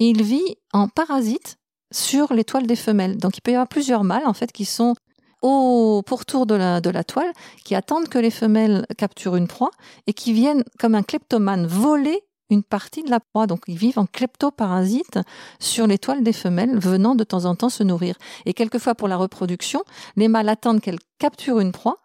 Et 0.00 0.06
il 0.08 0.22
vit 0.22 0.56
en 0.72 0.88
parasite 0.88 1.58
sur 1.92 2.32
les 2.32 2.42
toiles 2.42 2.66
des 2.66 2.74
femelles. 2.74 3.18
Donc, 3.18 3.36
il 3.36 3.42
peut 3.42 3.52
y 3.52 3.54
avoir 3.54 3.68
plusieurs 3.68 4.02
mâles, 4.02 4.26
en 4.26 4.32
fait, 4.32 4.50
qui 4.50 4.64
sont 4.64 4.94
au 5.42 6.02
pourtour 6.06 6.46
de 6.46 6.54
la, 6.54 7.04
toile, 7.04 7.32
qui 7.64 7.74
attendent 7.74 8.08
que 8.08 8.18
les 8.18 8.30
femelles 8.30 8.86
capturent 8.96 9.36
une 9.36 9.48
proie 9.48 9.70
et 10.06 10.12
qui 10.12 10.32
viennent, 10.32 10.64
comme 10.78 10.94
un 10.94 11.02
kleptomane, 11.02 11.66
voler 11.66 12.22
une 12.50 12.62
partie 12.62 13.02
de 13.02 13.10
la 13.10 13.20
proie. 13.20 13.46
Donc, 13.46 13.62
ils 13.66 13.76
vivent 13.76 13.98
en 13.98 14.06
kleptoparasite 14.06 15.18
sur 15.58 15.86
les 15.86 15.98
toiles 15.98 16.22
des 16.22 16.32
femelles, 16.32 16.78
venant 16.78 17.14
de 17.14 17.24
temps 17.24 17.44
en 17.44 17.54
temps 17.54 17.70
se 17.70 17.82
nourrir. 17.82 18.14
Et 18.46 18.54
quelquefois, 18.54 18.94
pour 18.94 19.08
la 19.08 19.16
reproduction, 19.16 19.82
les 20.16 20.28
mâles 20.28 20.48
attendent 20.48 20.80
qu'elles 20.80 21.00
capturent 21.18 21.60
une 21.60 21.72
proie, 21.72 21.98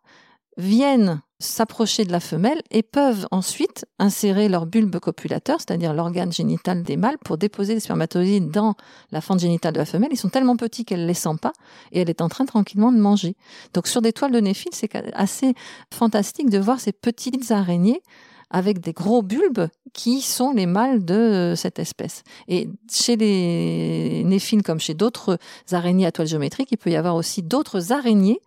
viennent 0.58 1.21
s'approcher 1.39 2.04
de 2.04 2.12
la 2.12 2.19
femelle 2.19 2.62
et 2.71 2.82
peuvent 2.82 3.28
ensuite 3.30 3.86
insérer 4.00 4.50
leur 4.50 4.65
bulbe 4.65 5.00
copulateur, 5.00 5.58
c'est-à-dire 5.60 5.93
l'organe 5.93 6.32
génital 6.32 6.82
des 6.82 6.97
mâles, 6.97 7.17
pour 7.23 7.38
déposer 7.38 7.76
les 7.76 7.80
spermatozoïdes 7.80 8.50
dans 8.50 8.76
la 9.12 9.21
fente 9.21 9.39
génitale 9.39 9.73
de 9.73 9.80
la 9.80 9.86
femelle. 9.86 10.10
Ils 10.12 10.17
sont 10.17 10.30
tellement 10.30 10.58
petits 10.58 10.84
qu'elle 10.84 11.02
ne 11.02 11.08
les 11.08 11.13
sent 11.13 11.38
pas 11.41 11.54
et 11.91 12.02
elle 12.02 12.10
est 12.10 12.21
en 12.21 12.30
train 12.30 12.45
tranquillement 12.45 12.91
de 12.91 12.97
manger. 12.97 13.36
Donc 13.73 13.88
sur 13.88 14.02
des 14.02 14.13
toiles 14.13 14.32
de 14.32 14.39
néphile, 14.39 14.71
c'est 14.73 14.89
assez 15.13 15.54
fantastique 15.93 16.50
de 16.50 16.58
voir 16.58 16.80
ces 16.80 16.91
petites 16.91 17.52
araignées 17.52 18.02
avec 18.50 18.80
des 18.80 18.93
gros 18.93 19.21
bulbes 19.21 19.67
qui 19.93 20.21
sont 20.21 20.54
les 20.54 20.65
mâles 20.65 21.04
de 21.04 21.54
cette 21.56 21.80
espèce. 21.80 22.23
Et 22.47 22.69
chez 22.89 23.15
les 23.17 24.23
néphiles, 24.23 24.63
comme 24.63 24.80
chez 24.80 24.93
d'autres 24.93 25.38
araignées 25.71 26.06
à 26.06 26.12
toile 26.12 26.28
géométrique, 26.28 26.69
il 26.71 26.78
peut 26.78 26.89
y 26.89 26.95
avoir 26.95 27.15
aussi 27.15 27.43
d'autres 27.43 27.91
araignées 27.91 28.39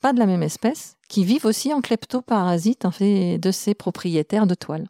pas 0.00 0.12
de 0.12 0.18
la 0.18 0.26
même 0.26 0.42
espèce, 0.42 0.96
qui 1.08 1.24
vivent 1.24 1.46
aussi 1.46 1.72
en 1.72 1.80
kleptoparasite 1.80 2.84
en 2.84 2.90
fait, 2.90 3.38
de 3.38 3.50
ces 3.50 3.74
propriétaires 3.74 4.46
de 4.46 4.54
toiles. 4.54 4.86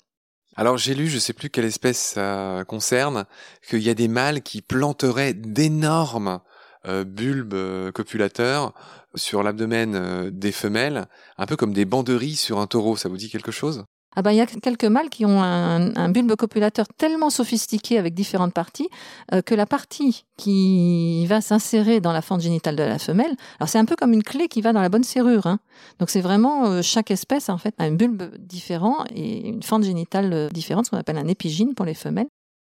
Alors 0.56 0.76
j'ai 0.76 0.94
lu, 0.94 1.06
je 1.06 1.18
sais 1.18 1.32
plus 1.32 1.50
quelle 1.50 1.64
espèce 1.64 1.98
ça 1.98 2.64
concerne, 2.66 3.26
qu'il 3.68 3.80
y 3.80 3.90
a 3.90 3.94
des 3.94 4.08
mâles 4.08 4.42
qui 4.42 4.60
planteraient 4.60 5.34
d'énormes 5.34 6.40
euh, 6.86 7.04
bulbes 7.04 7.54
euh, 7.54 7.92
copulateurs 7.92 8.72
sur 9.14 9.42
l'abdomen 9.42 9.94
euh, 9.94 10.30
des 10.30 10.52
femelles, 10.52 11.06
un 11.36 11.46
peu 11.46 11.56
comme 11.56 11.72
des 11.72 11.84
banderies 11.84 12.36
sur 12.36 12.60
un 12.60 12.66
taureau. 12.66 12.96
Ça 12.96 13.08
vous 13.08 13.16
dit 13.16 13.30
quelque 13.30 13.52
chose? 13.52 13.84
Ah 14.16 14.22
ben, 14.22 14.32
il 14.32 14.36
y 14.36 14.40
a 14.40 14.46
quelques 14.46 14.84
mâles 14.84 15.10
qui 15.10 15.24
ont 15.26 15.40
un, 15.42 16.08
bulbe 16.08 16.34
copulateur 16.34 16.86
tellement 16.96 17.30
sophistiqué 17.30 17.98
avec 17.98 18.14
différentes 18.14 18.54
parties 18.54 18.88
euh, 19.32 19.42
que 19.42 19.54
la 19.54 19.66
partie 19.66 20.24
qui 20.36 21.26
va 21.26 21.40
s'insérer 21.40 22.00
dans 22.00 22.12
la 22.12 22.22
fente 22.22 22.40
génitale 22.40 22.74
de 22.74 22.82
la 22.82 22.98
femelle, 22.98 23.36
alors 23.60 23.68
c'est 23.68 23.78
un 23.78 23.84
peu 23.84 23.96
comme 23.96 24.12
une 24.12 24.22
clé 24.22 24.48
qui 24.48 24.60
va 24.60 24.72
dans 24.72 24.80
la 24.80 24.88
bonne 24.88 25.04
serrure. 25.04 25.46
Hein. 25.46 25.60
Donc 25.98 26.10
c'est 26.10 26.20
vraiment 26.20 26.66
euh, 26.66 26.82
chaque 26.82 27.10
espèce 27.10 27.48
en 27.48 27.58
fait 27.58 27.74
a 27.78 27.84
un 27.84 27.92
bulbe 27.92 28.34
différent 28.38 29.04
et 29.14 29.46
une 29.46 29.62
fente 29.62 29.84
génitale 29.84 30.32
euh, 30.32 30.48
différente, 30.48 30.86
ce 30.86 30.90
qu'on 30.90 30.96
appelle 30.96 31.18
un 31.18 31.28
épigyne 31.28 31.74
pour 31.74 31.84
les 31.84 31.94
femelles. 31.94 32.28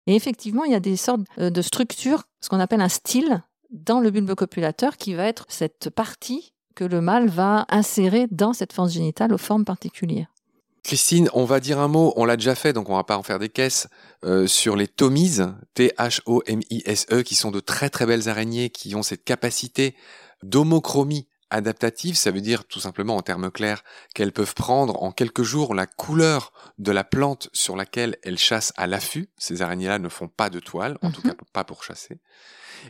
Et 0.08 0.16
effectivement, 0.16 0.64
il 0.64 0.72
y 0.72 0.76
a 0.76 0.80
des 0.80 0.96
sortes 0.96 1.22
de 1.36 1.62
structures, 1.62 2.24
ce 2.40 2.48
qu'on 2.48 2.60
appelle 2.60 2.80
un 2.80 2.88
style 2.88 3.42
dans 3.70 4.00
le 4.00 4.10
bulbe 4.10 4.34
copulateur 4.34 4.96
qui 4.96 5.14
va 5.14 5.26
être 5.26 5.46
cette 5.48 5.90
partie 5.90 6.52
que 6.76 6.84
le 6.84 7.00
mâle 7.00 7.28
va 7.28 7.66
insérer 7.68 8.28
dans 8.30 8.52
cette 8.52 8.72
fente 8.72 8.90
génitale 8.90 9.32
aux 9.32 9.38
formes 9.38 9.64
particulières. 9.64 10.28
Christine, 10.86 11.28
on 11.32 11.44
va 11.44 11.58
dire 11.58 11.80
un 11.80 11.88
mot, 11.88 12.12
on 12.14 12.24
l'a 12.24 12.36
déjà 12.36 12.54
fait, 12.54 12.72
donc 12.72 12.88
on 12.88 12.94
va 12.94 13.02
pas 13.02 13.18
en 13.18 13.24
faire 13.24 13.40
des 13.40 13.48
caisses, 13.48 13.88
euh, 14.24 14.46
sur 14.46 14.76
les 14.76 14.86
tomises, 14.86 15.52
T-H-O-M-I-S-E, 15.74 17.22
qui 17.22 17.34
sont 17.34 17.50
de 17.50 17.58
très 17.58 17.90
très 17.90 18.06
belles 18.06 18.28
araignées, 18.28 18.70
qui 18.70 18.94
ont 18.94 19.02
cette 19.02 19.24
capacité 19.24 19.96
d'homochromie 20.44 21.26
Adaptatives, 21.50 22.16
ça 22.16 22.32
veut 22.32 22.40
dire 22.40 22.64
tout 22.64 22.80
simplement 22.80 23.16
en 23.16 23.22
termes 23.22 23.52
clairs 23.52 23.84
qu'elles 24.14 24.32
peuvent 24.32 24.54
prendre 24.54 25.00
en 25.02 25.12
quelques 25.12 25.44
jours 25.44 25.74
la 25.76 25.86
couleur 25.86 26.52
de 26.78 26.90
la 26.90 27.04
plante 27.04 27.50
sur 27.52 27.76
laquelle 27.76 28.16
elles 28.24 28.38
chassent 28.38 28.72
à 28.76 28.88
l'affût. 28.88 29.28
Ces 29.38 29.62
araignées-là 29.62 30.00
ne 30.00 30.08
font 30.08 30.26
pas 30.26 30.50
de 30.50 30.58
toile, 30.58 30.98
en 31.02 31.12
tout 31.12 31.20
Mhm. 31.24 31.34
cas 31.34 31.36
pas 31.52 31.62
pour 31.62 31.84
chasser. 31.84 32.18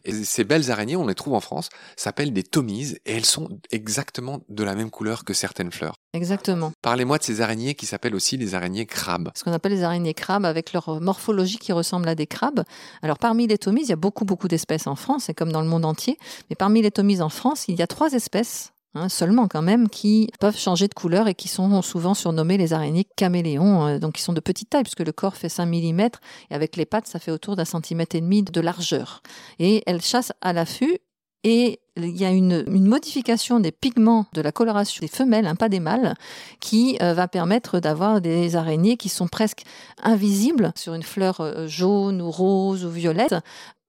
Et 0.05 0.13
ces 0.13 0.45
belles 0.45 0.71
araignées, 0.71 0.97
on 0.97 1.07
les 1.07 1.15
trouve 1.15 1.35
en 1.35 1.41
France, 1.41 1.69
s'appellent 1.97 2.33
des 2.33 2.43
tomises 2.43 2.99
et 3.07 3.17
elles 3.17 3.25
sont 3.25 3.49
exactement 3.71 4.41
de 4.49 4.65
la 4.65 4.75
même 4.75 4.91
couleur 4.91 5.25
que 5.25 5.35
certaines 5.35 5.73
fleurs. 5.73 5.95
Exactement. 6.13 6.73
Parlez-moi 6.83 7.19
de 7.19 7.23
ces 7.23 7.41
araignées 7.41 7.75
qui 7.75 7.87
s'appellent 7.87 8.15
aussi 8.15 8.37
les 8.37 8.55
araignées 8.55 8.87
crabes. 8.87 9.31
Ce 9.35 9.45
qu'on 9.45 9.53
appelle 9.53 9.73
les 9.73 9.83
araignées 9.83 10.15
crabes 10.15 10.45
avec 10.45 10.73
leur 10.73 11.01
morphologie 11.01 11.59
qui 11.59 11.73
ressemble 11.73 12.09
à 12.09 12.15
des 12.15 12.27
crabes. 12.27 12.65
Alors 13.03 13.19
parmi 13.19 13.47
les 13.47 13.59
tomises, 13.59 13.89
il 13.89 13.91
y 13.91 13.93
a 13.93 13.97
beaucoup 13.97 14.25
beaucoup 14.25 14.49
d'espèces 14.49 14.87
en 14.87 14.97
France, 14.97 15.29
et 15.29 15.35
comme 15.35 15.53
dans 15.53 15.63
le 15.63 15.69
monde 15.69 15.85
entier. 15.85 16.19
Mais 16.51 16.57
parmi 16.57 16.83
les 16.83 16.91
tomises 16.91 17.23
en 17.23 17.29
France, 17.29 17.67
il 17.69 17.77
y 17.77 17.83
a 17.83 17.87
trois 17.87 18.13
espèces 18.13 18.73
hein, 18.97 19.09
seulement 19.09 19.49
quand 19.49 19.63
même 19.63 19.89
qui 19.89 20.31
peuvent 20.41 20.59
changer 20.59 20.89
de 20.89 20.95
couleur 20.95 21.29
et 21.29 21.35
qui 21.35 21.49
sont 21.49 21.83
souvent 21.83 22.15
surnommées 22.15 22.57
les 22.57 22.73
araignées 22.73 23.07
caméléons, 23.17 23.87
euh, 23.87 23.99
donc 23.99 24.15
qui 24.15 24.23
sont 24.23 24.33
de 24.33 24.41
petite 24.41 24.71
taille 24.71 24.83
puisque 24.83 25.01
le 25.01 25.13
corps 25.13 25.37
fait 25.37 25.49
5 25.49 25.67
mm 25.67 26.01
et 26.01 26.55
avec 26.55 26.77
les 26.77 26.87
pattes 26.87 27.07
ça 27.07 27.19
fait 27.19 27.31
autour 27.31 27.57
d'un 27.57 27.65
centimètre 27.65 28.17
et 28.17 28.21
demi 28.21 28.43
de 28.43 28.61
largeur. 28.61 29.23
Et 29.59 29.83
elles 29.87 30.03
chassent 30.03 30.33
à 30.41 30.53
l'affût 30.53 30.99
et 31.45 31.81
il 31.97 32.17
y 32.17 32.25
a 32.25 32.31
une, 32.31 32.65
modification 32.69 33.61
des 33.61 33.73
pigments 33.73 34.27
de 34.33 34.41
la 34.41 34.53
coloration 34.53 35.01
des 35.01 35.09
femelles, 35.09 35.47
hein, 35.47 35.55
pas 35.55 35.69
des 35.69 35.81
mâles, 35.81 36.15
qui 36.61 36.99
euh, 37.01 37.15
va 37.15 37.29
permettre 37.29 37.79
d'avoir 37.79 38.21
des 38.21 38.57
araignées 38.57 38.97
qui 38.97 39.09
sont 39.09 39.29
presque 39.29 39.63
invisibles 40.03 40.73
sur 40.75 40.95
une 40.95 41.05
fleur 41.05 41.41
euh, 41.41 41.69
jaune 41.69 42.21
ou 42.21 42.31
rose 42.31 42.85
ou 42.85 42.91
violette. 42.91 43.37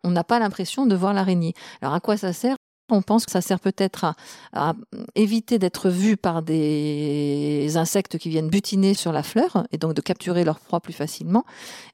On 0.04 0.12
n'a 0.12 0.24
pas 0.24 0.40
l'impression 0.40 0.86
de 0.86 0.96
voir 0.96 1.14
l'araignée. 1.14 1.54
Alors 1.82 1.96
à 1.96 2.00
quoi 2.00 2.16
ça 2.16 2.32
sert? 2.32 2.58
On 2.90 3.02
pense 3.02 3.26
que 3.26 3.32
ça 3.32 3.42
sert 3.42 3.60
peut-être 3.60 4.14
à, 4.54 4.74
éviter 5.16 5.60
d'être 5.60 5.90
vu 5.90 6.18
par 6.18 6.42
des 6.42 7.72
insectes 7.76 8.18
qui 8.18 8.30
viennent 8.30 8.50
butiner 8.50 8.94
sur 8.94 9.12
la 9.12 9.24
fleur 9.24 9.66
et 9.72 9.78
donc 9.78 9.94
de 9.94 10.02
capturer 10.02 10.44
leur 10.44 10.60
proie 10.60 10.80
plus 10.80 10.94
facilement. 10.94 11.46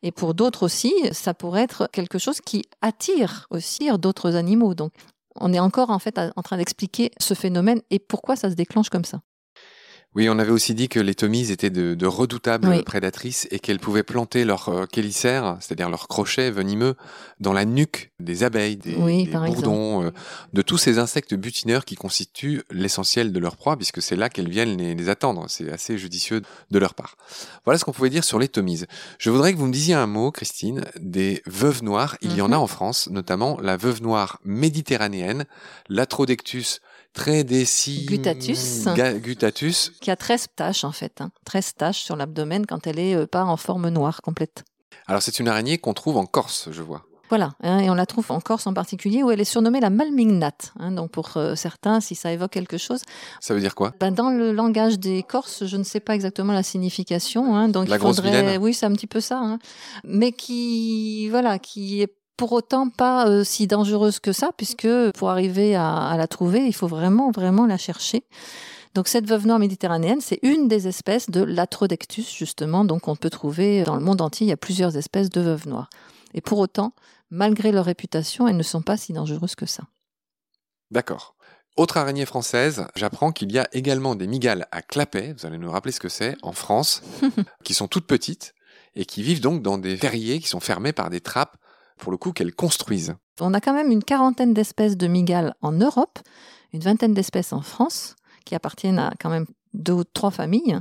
Et 0.02 0.12
pour 0.12 0.34
d'autres 0.34 0.64
aussi, 0.64 0.94
ça 1.12 1.34
pourrait 1.34 1.64
être 1.64 1.90
quelque 1.92 2.20
chose 2.20 2.42
qui 2.42 2.64
attire 2.82 3.48
aussi 3.50 3.90
d'autres 3.98 4.36
animaux. 4.36 4.74
Donc 4.74 4.92
on 5.36 5.54
est 5.54 5.60
encore 5.60 5.90
en 5.90 6.00
fait 6.00 6.20
en 6.36 6.42
train 6.42 6.58
d'expliquer 6.58 7.12
ce 7.20 7.34
phénomène 7.34 7.82
et 7.90 8.00
pourquoi 8.00 8.36
ça 8.36 8.50
se 8.50 8.56
déclenche 8.56 8.90
comme 8.90 9.06
ça. 9.06 9.22
Oui, 10.16 10.30
on 10.30 10.38
avait 10.38 10.52
aussi 10.52 10.76
dit 10.76 10.90
que 10.90 11.00
les 11.00 11.16
tomises 11.16 11.50
étaient 11.50 11.72
de, 11.72 11.96
de 11.96 12.06
redoutables 12.06 12.68
Oui. 12.68 12.84
prédatrices 12.84 13.48
et 13.50 13.58
qu'elles 13.60 13.80
pouvaient 13.80 14.04
planter 14.04 14.46
leurs 14.46 14.70
euh, 14.70 14.86
chélicères, 14.94 15.58
c'est-à-dire 15.60 15.90
leurs 15.90 16.08
crochets 16.08 16.52
venimeux, 16.52 16.96
dans 17.40 17.52
la 17.52 17.66
nuque 17.66 18.12
des 18.20 18.44
abeilles, 18.44 18.78
des, 18.78 18.96
Oui, 18.96 19.26
des 19.26 19.32
bourdons, 19.32 20.04
euh, 20.06 20.12
de 20.54 20.62
tous 20.62 20.78
ces 20.78 21.00
insectes 21.00 21.34
butineurs 21.34 21.84
qui 21.84 21.96
constituent 21.96 22.62
l'essentiel 22.70 23.32
de 23.32 23.40
leur 23.40 23.58
proie, 23.58 23.76
puisque 23.76 24.04
c'est 24.04 24.16
là 24.16 24.30
qu'elles 24.30 24.50
viennent 24.50 24.78
les, 24.78 24.94
les 24.94 25.10
attendre. 25.10 25.46
C'est 25.48 25.72
assez 25.72 25.98
judicieux 25.98 26.44
de 26.70 26.80
leur 26.80 26.94
part. 26.94 27.16
Voilà 27.66 27.80
ce 27.80 27.84
qu'on 27.86 27.92
pouvait 27.92 28.12
dire 28.12 28.24
sur 28.24 28.38
les 28.38 28.48
tomises. 28.48 28.86
Je 29.18 29.32
voudrais 29.32 29.52
que 29.54 29.58
vous 29.58 29.66
me 29.68 29.74
disiez 29.74 29.96
un 29.96 30.08
mot, 30.08 30.30
Christine, 30.32 30.86
des 31.00 31.42
veuves 31.48 31.82
noires. 31.84 32.18
Il 32.22 32.36
y 32.36 32.42
en 32.42 32.52
a 32.52 32.58
Mhm. 32.58 32.62
en 32.62 32.68
France, 32.68 33.10
notamment 33.10 33.60
la 33.62 33.78
veuve 33.78 34.04
noire 34.04 34.40
méditerranéenne, 34.46 35.46
l'Atrodectus 35.90 36.82
tredeci... 37.14 38.06
Gutatus. 38.06 38.86
ga- 38.96 39.14
gutatus. 39.14 39.92
Qui 40.02 40.12
a 40.12 40.16
13 40.16 40.48
taches 40.56 40.84
en 40.84 40.92
fait, 40.92 41.22
hein. 41.22 41.32
13 41.46 41.74
taches 41.76 42.02
sur 42.04 42.16
l'abdomen 42.16 42.66
quand 42.66 42.88
elle 42.88 43.00
est 43.00 43.16
euh, 43.16 43.26
pas 43.28 43.44
en 43.46 43.58
forme 43.58 43.90
noire 43.90 44.22
complète. 44.22 44.64
Alors 45.08 45.22
c'est 45.22 45.40
une 45.40 45.48
araignée 45.48 45.78
qu'on 45.78 45.94
trouve 45.94 46.18
en 46.18 46.26
Corse, 46.26 46.70
je 46.72 46.82
vois. 46.82 47.04
Voilà, 47.30 47.54
hein, 47.64 47.80
et 47.80 47.90
on 47.90 47.96
la 47.96 48.06
trouve 48.06 48.30
en 48.32 48.40
Corse 48.40 48.68
en 48.68 48.74
particulier 48.76 49.24
où 49.24 49.32
elle 49.32 49.42
est 49.42 49.46
surnommée 49.46 49.80
la 49.80 49.90
malmignate. 49.90 50.72
hein. 50.80 50.92
donc 50.92 51.10
pour 51.10 51.36
euh, 51.38 51.56
certains, 51.56 52.00
si 52.00 52.14
ça 52.14 52.32
évoque 52.32 52.52
quelque 52.52 52.78
chose, 52.78 53.02
Ça 53.40 53.56
veut 53.56 53.60
dire 53.62 53.74
quoi? 53.74 53.94
Ben, 54.00 54.12
dans 54.12 54.30
le 54.30 54.52
langage 54.52 55.00
des 55.00 55.24
Corses, 55.24 55.66
je 55.66 55.78
ne 55.78 55.84
sais 55.84 56.00
pas 56.00 56.14
exactement 56.14 56.54
la 56.54 56.62
signification. 56.62 57.56
hein, 57.56 57.70
donc 57.70 57.88
La 57.88 57.96
il 57.96 58.00
grosse 58.00 58.18
faudrait, 58.18 58.58
oui, 58.58 58.74
c'est 58.76 58.86
un 58.86 58.92
petit 58.94 59.08
peu 59.08 59.20
ça, 59.20 59.58
mais 60.04 60.32
qui, 60.32 61.28
voilà, 61.30 61.58
qui 61.60 62.02
est 62.02 62.14
pour 62.38 62.52
autant 62.52 62.90
pas 62.90 63.28
euh, 63.28 63.44
si 63.44 63.68
dangereuse 63.68 64.20
que 64.20 64.32
ça, 64.32 64.52
puisque 64.58 64.88
pour 65.12 65.30
arriver 65.30 65.76
à, 65.76 66.08
à 66.08 66.18
la 66.18 66.28
trouver, 66.28 66.66
il 66.66 66.74
faut 66.74 66.88
vraiment, 66.88 67.32
vraiment 67.32 67.66
la 67.66 67.78
chercher. 67.78 68.24
Donc 68.94 69.08
cette 69.08 69.28
veuve 69.28 69.48
noire 69.48 69.60
méditerranéenne, 69.60 70.22
c'est 70.22 70.40
une 70.44 70.68
des 70.68 70.88
espèces 70.88 71.30
de 71.30 71.42
l'Atrodectus, 71.42 72.32
justement, 72.32 72.86
donc 72.86 73.08
on 73.08 73.16
peut 73.16 73.32
trouver 73.32 73.84
dans 73.84 73.96
le 73.96 74.04
monde 74.04 74.22
entier, 74.22 74.46
il 74.46 74.50
y 74.50 74.54
a 74.54 74.58
plusieurs 74.58 74.96
espèces 74.98 75.30
de 75.30 75.42
veuves 75.42 75.68
noires. 75.68 75.90
Et 76.36 76.42
pour 76.42 76.60
autant, 76.60 76.94
malgré 77.32 77.72
leur 77.72 77.86
réputation, 77.86 78.48
elles 78.48 78.58
ne 78.58 78.64
sont 78.64 78.84
pas 78.84 78.98
si 78.98 79.14
dangereuses 79.14 79.56
que 79.56 79.66
ça. 79.66 79.84
D'accord. 80.92 81.36
Autre 81.76 81.98
araignée 81.98 82.28
française, 82.28 82.86
j'apprends 82.96 83.32
qu'il 83.32 83.52
y 83.52 83.58
a 83.58 83.68
également 83.72 84.14
des 84.14 84.28
migales 84.28 84.68
à 84.72 84.84
clapet, 84.84 85.34
vous 85.36 85.48
allez 85.48 85.58
nous 85.58 85.72
rappeler 85.72 85.92
ce 85.92 86.00
que 86.00 86.10
c'est, 86.10 86.36
en 86.44 86.52
France, 86.52 87.02
qui 87.64 87.74
sont 87.74 87.88
toutes 87.88 88.06
petites 88.06 88.54
et 88.96 89.06
qui 89.06 89.24
vivent 89.24 89.42
donc 89.42 89.64
dans 89.64 89.80
des 89.80 89.98
terriers 89.98 90.40
qui 90.40 90.48
sont 90.48 90.60
fermés 90.60 90.94
par 90.94 91.10
des 91.10 91.20
trappes, 91.20 91.58
pour 91.98 92.12
le 92.12 92.18
coup, 92.18 92.32
qu'elles 92.32 92.56
construisent. 92.56 93.16
On 93.40 93.54
a 93.54 93.62
quand 93.62 93.74
même 93.74 93.92
une 93.92 94.04
quarantaine 94.04 94.54
d'espèces 94.54 94.98
de 94.98 95.08
migales 95.08 95.56
en 95.62 95.72
Europe, 95.72 96.20
une 96.74 96.82
vingtaine 96.82 97.14
d'espèces 97.14 97.54
en 97.54 97.62
France, 97.62 98.16
qui 98.46 98.56
appartiennent 98.56 99.00
à 99.00 99.14
quand 99.20 99.30
même 99.30 99.46
deux 99.74 99.94
ou 99.94 100.04
trois 100.04 100.32
familles. 100.32 100.78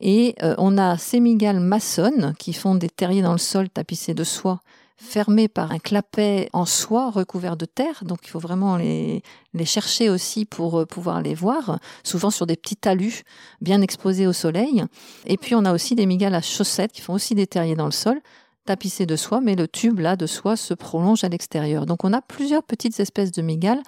Et 0.00 0.34
euh, 0.42 0.54
on 0.58 0.76
a 0.76 0.98
ces 0.98 1.20
migales 1.20 1.60
maçonnes 1.60 2.34
qui 2.38 2.52
font 2.52 2.74
des 2.74 2.90
terriers 2.90 3.22
dans 3.22 3.32
le 3.32 3.38
sol 3.38 3.70
tapissés 3.70 4.12
de 4.12 4.24
soie, 4.24 4.60
fermés 4.98 5.48
par 5.48 5.72
un 5.72 5.78
clapet 5.78 6.48
en 6.52 6.66
soie 6.66 7.10
recouvert 7.10 7.56
de 7.56 7.64
terre. 7.64 8.02
Donc 8.04 8.20
il 8.24 8.28
faut 8.28 8.38
vraiment 8.38 8.76
les, 8.76 9.22
les 9.54 9.64
chercher 9.64 10.10
aussi 10.10 10.44
pour 10.44 10.80
euh, 10.80 10.86
pouvoir 10.86 11.22
les 11.22 11.34
voir, 11.34 11.78
souvent 12.02 12.30
sur 12.30 12.46
des 12.46 12.56
petits 12.56 12.76
talus 12.76 13.22
bien 13.60 13.80
exposés 13.80 14.26
au 14.26 14.32
soleil. 14.34 14.84
Et 15.26 15.38
puis 15.38 15.54
on 15.54 15.64
a 15.64 15.72
aussi 15.72 15.94
des 15.94 16.06
migales 16.06 16.34
à 16.34 16.42
chaussettes 16.42 16.92
qui 16.92 17.00
font 17.00 17.14
aussi 17.14 17.34
des 17.34 17.46
terriers 17.46 17.76
dans 17.76 17.86
le 17.86 17.92
sol 17.92 18.20
tapissé 18.66 19.06
de 19.06 19.16
soie, 19.16 19.40
mais 19.40 19.56
le 19.56 19.66
tube 19.66 20.00
là 20.00 20.16
de 20.16 20.26
soie 20.26 20.56
se 20.56 20.74
prolonge 20.74 21.24
à 21.24 21.28
l'extérieur. 21.28 21.86
Donc 21.86 22.04
on 22.04 22.12
a 22.12 22.20
plusieurs 22.20 22.62
petites 22.62 23.00
espèces 23.00 23.32
de 23.32 23.42
migales, 23.42 23.82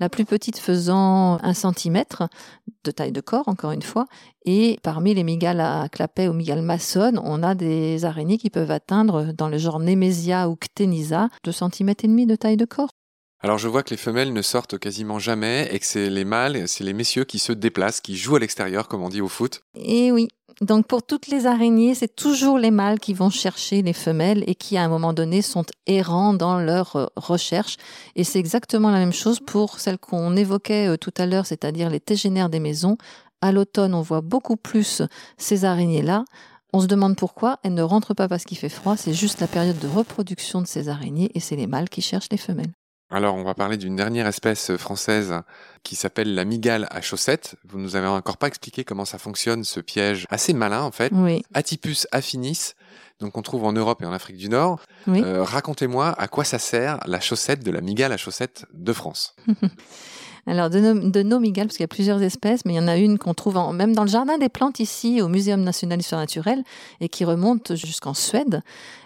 la 0.00 0.08
plus 0.08 0.24
petite 0.24 0.58
faisant 0.58 1.38
un 1.42 1.54
centimètre 1.54 2.28
de 2.84 2.90
taille 2.90 3.12
de 3.12 3.20
corps, 3.20 3.48
encore 3.48 3.72
une 3.72 3.82
fois, 3.82 4.06
et 4.44 4.78
parmi 4.82 5.14
les 5.14 5.24
migales 5.24 5.60
à 5.60 5.88
clapet 5.90 6.28
ou 6.28 6.34
migales 6.34 6.62
maçonnes, 6.62 7.18
on 7.24 7.42
a 7.42 7.54
des 7.54 8.04
araignées 8.04 8.38
qui 8.38 8.50
peuvent 8.50 8.70
atteindre, 8.70 9.32
dans 9.32 9.48
le 9.48 9.56
genre 9.56 9.80
Nemesia 9.80 10.48
ou 10.48 10.56
Ctenisa, 10.56 11.28
2 11.44 11.52
cm 11.52 11.88
et 11.88 12.06
demi 12.06 12.26
de 12.26 12.36
taille 12.36 12.56
de 12.56 12.66
corps. 12.66 12.90
Alors 13.40 13.58
je 13.58 13.68
vois 13.68 13.82
que 13.82 13.90
les 13.90 13.98
femelles 13.98 14.32
ne 14.32 14.40
sortent 14.40 14.78
quasiment 14.78 15.18
jamais 15.18 15.68
et 15.70 15.78
que 15.78 15.84
c'est 15.84 16.08
les 16.08 16.24
mâles, 16.24 16.66
c'est 16.66 16.82
les 16.82 16.94
messieurs 16.94 17.24
qui 17.24 17.38
se 17.38 17.52
déplacent, 17.52 18.00
qui 18.00 18.16
jouent 18.16 18.36
à 18.36 18.38
l'extérieur, 18.38 18.88
comme 18.88 19.02
on 19.02 19.10
dit 19.10 19.20
au 19.20 19.28
foot. 19.28 19.60
Et 19.74 20.10
oui, 20.12 20.28
donc 20.60 20.86
pour 20.86 21.02
toutes 21.02 21.28
les 21.28 21.46
araignées, 21.46 21.94
c'est 21.94 22.14
toujours 22.14 22.58
les 22.58 22.70
mâles 22.70 23.00
qui 23.00 23.12
vont 23.12 23.30
chercher 23.30 23.82
les 23.82 23.92
femelles 23.92 24.44
et 24.46 24.54
qui 24.54 24.76
à 24.76 24.84
un 24.84 24.88
moment 24.88 25.12
donné 25.12 25.42
sont 25.42 25.64
errants 25.86 26.34
dans 26.34 26.58
leur 26.58 26.96
euh, 26.96 27.06
recherche. 27.16 27.76
Et 28.14 28.24
c'est 28.24 28.38
exactement 28.38 28.90
la 28.90 28.98
même 28.98 29.12
chose 29.12 29.40
pour 29.40 29.80
celles 29.80 29.98
qu'on 29.98 30.36
évoquait 30.36 30.88
euh, 30.88 30.96
tout 30.96 31.14
à 31.16 31.26
l'heure, 31.26 31.46
c'est-à-dire 31.46 31.90
les 31.90 32.00
tégénaires 32.00 32.50
des 32.50 32.60
maisons. 32.60 32.96
À 33.40 33.52
l'automne, 33.52 33.94
on 33.94 34.00
voit 34.00 34.20
beaucoup 34.20 34.56
plus 34.56 35.02
ces 35.38 35.64
araignées-là. 35.64 36.24
On 36.72 36.80
se 36.80 36.86
demande 36.86 37.16
pourquoi. 37.16 37.58
Elles 37.62 37.74
ne 37.74 37.82
rentrent 37.82 38.14
pas 38.14 38.28
parce 38.28 38.44
qu'il 38.44 38.58
fait 38.58 38.68
froid. 38.68 38.96
C'est 38.96 39.12
juste 39.12 39.40
la 39.40 39.46
période 39.48 39.78
de 39.78 39.88
reproduction 39.88 40.62
de 40.62 40.66
ces 40.66 40.88
araignées 40.88 41.30
et 41.34 41.40
c'est 41.40 41.56
les 41.56 41.66
mâles 41.66 41.88
qui 41.88 42.00
cherchent 42.00 42.30
les 42.30 42.36
femelles. 42.36 42.72
Alors, 43.10 43.34
on 43.36 43.44
va 43.44 43.54
parler 43.54 43.76
d'une 43.76 43.96
dernière 43.96 44.26
espèce 44.26 44.76
française 44.76 45.34
qui 45.82 45.94
s'appelle 45.94 46.34
la 46.34 46.44
migale 46.44 46.88
à 46.90 47.00
chaussettes. 47.00 47.54
Vous 47.68 47.78
nous 47.78 47.96
avez 47.96 48.06
encore 48.06 48.38
pas 48.38 48.48
expliqué 48.48 48.82
comment 48.84 49.04
ça 49.04 49.18
fonctionne, 49.18 49.62
ce 49.62 49.78
piège 49.80 50.26
assez 50.30 50.52
malin 50.54 50.82
en 50.82 50.90
fait. 50.90 51.12
Oui, 51.14 51.44
Atypus 51.52 52.06
affinis, 52.12 52.72
donc 53.20 53.36
on 53.36 53.42
trouve 53.42 53.64
en 53.64 53.72
Europe 53.72 54.02
et 54.02 54.06
en 54.06 54.12
Afrique 54.12 54.38
du 54.38 54.48
Nord. 54.48 54.80
oui. 55.06 55.22
Euh, 55.24 55.44
Racontez-moi 55.44 56.14
à 56.18 56.28
quoi 56.28 56.44
ça 56.44 56.58
sert 56.58 56.98
la 57.06 57.20
chaussette 57.20 57.62
de 57.62 57.70
la 57.70 57.80
migale 57.82 58.12
à 58.12 58.16
chaussettes 58.16 58.64
de 58.72 58.92
France. 58.92 59.36
Alors, 60.46 60.68
de 60.68 60.78
nos, 60.78 60.94
de 60.94 61.54
parce 61.62 61.76
qu'il 61.76 61.80
y 61.80 61.84
a 61.84 61.88
plusieurs 61.88 62.22
espèces, 62.22 62.64
mais 62.64 62.74
il 62.74 62.76
y 62.76 62.80
en 62.80 62.88
a 62.88 62.96
une 62.96 63.18
qu'on 63.18 63.34
trouve 63.34 63.58
même 63.72 63.94
dans 63.94 64.02
le 64.02 64.08
jardin 64.08 64.36
des 64.36 64.48
plantes 64.48 64.78
ici, 64.78 65.22
au 65.22 65.28
Muséum 65.28 65.62
national 65.62 65.98
d'histoire 65.98 66.20
naturelle, 66.20 66.62
et 67.00 67.08
qui 67.08 67.24
remonte 67.24 67.74
jusqu'en 67.74 68.14
Suède. 68.14 68.60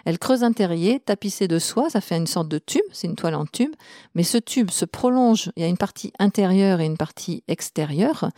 Elle 0.05 0.19
creuse 0.19 0.43
un 0.43 0.51
terrier 0.51 0.99
tapissé 0.99 1.47
de 1.47 1.59
soie, 1.59 1.89
ça 1.89 2.01
fait 2.01 2.17
une 2.17 2.27
sorte 2.27 2.49
de 2.49 2.57
tube, 2.57 2.81
c'est 2.91 3.07
une 3.07 3.15
toile 3.15 3.35
en 3.35 3.45
tube, 3.45 3.73
mais 4.15 4.23
ce 4.23 4.37
tube 4.37 4.69
se 4.69 4.85
prolonge, 4.85 5.51
il 5.55 5.61
y 5.61 5.65
a 5.65 5.69
une 5.69 5.77
partie 5.77 6.11
intérieure 6.19 6.81
et 6.81 6.85
une 6.85 6.97
partie 6.97 7.43
extérieure, 7.47 8.29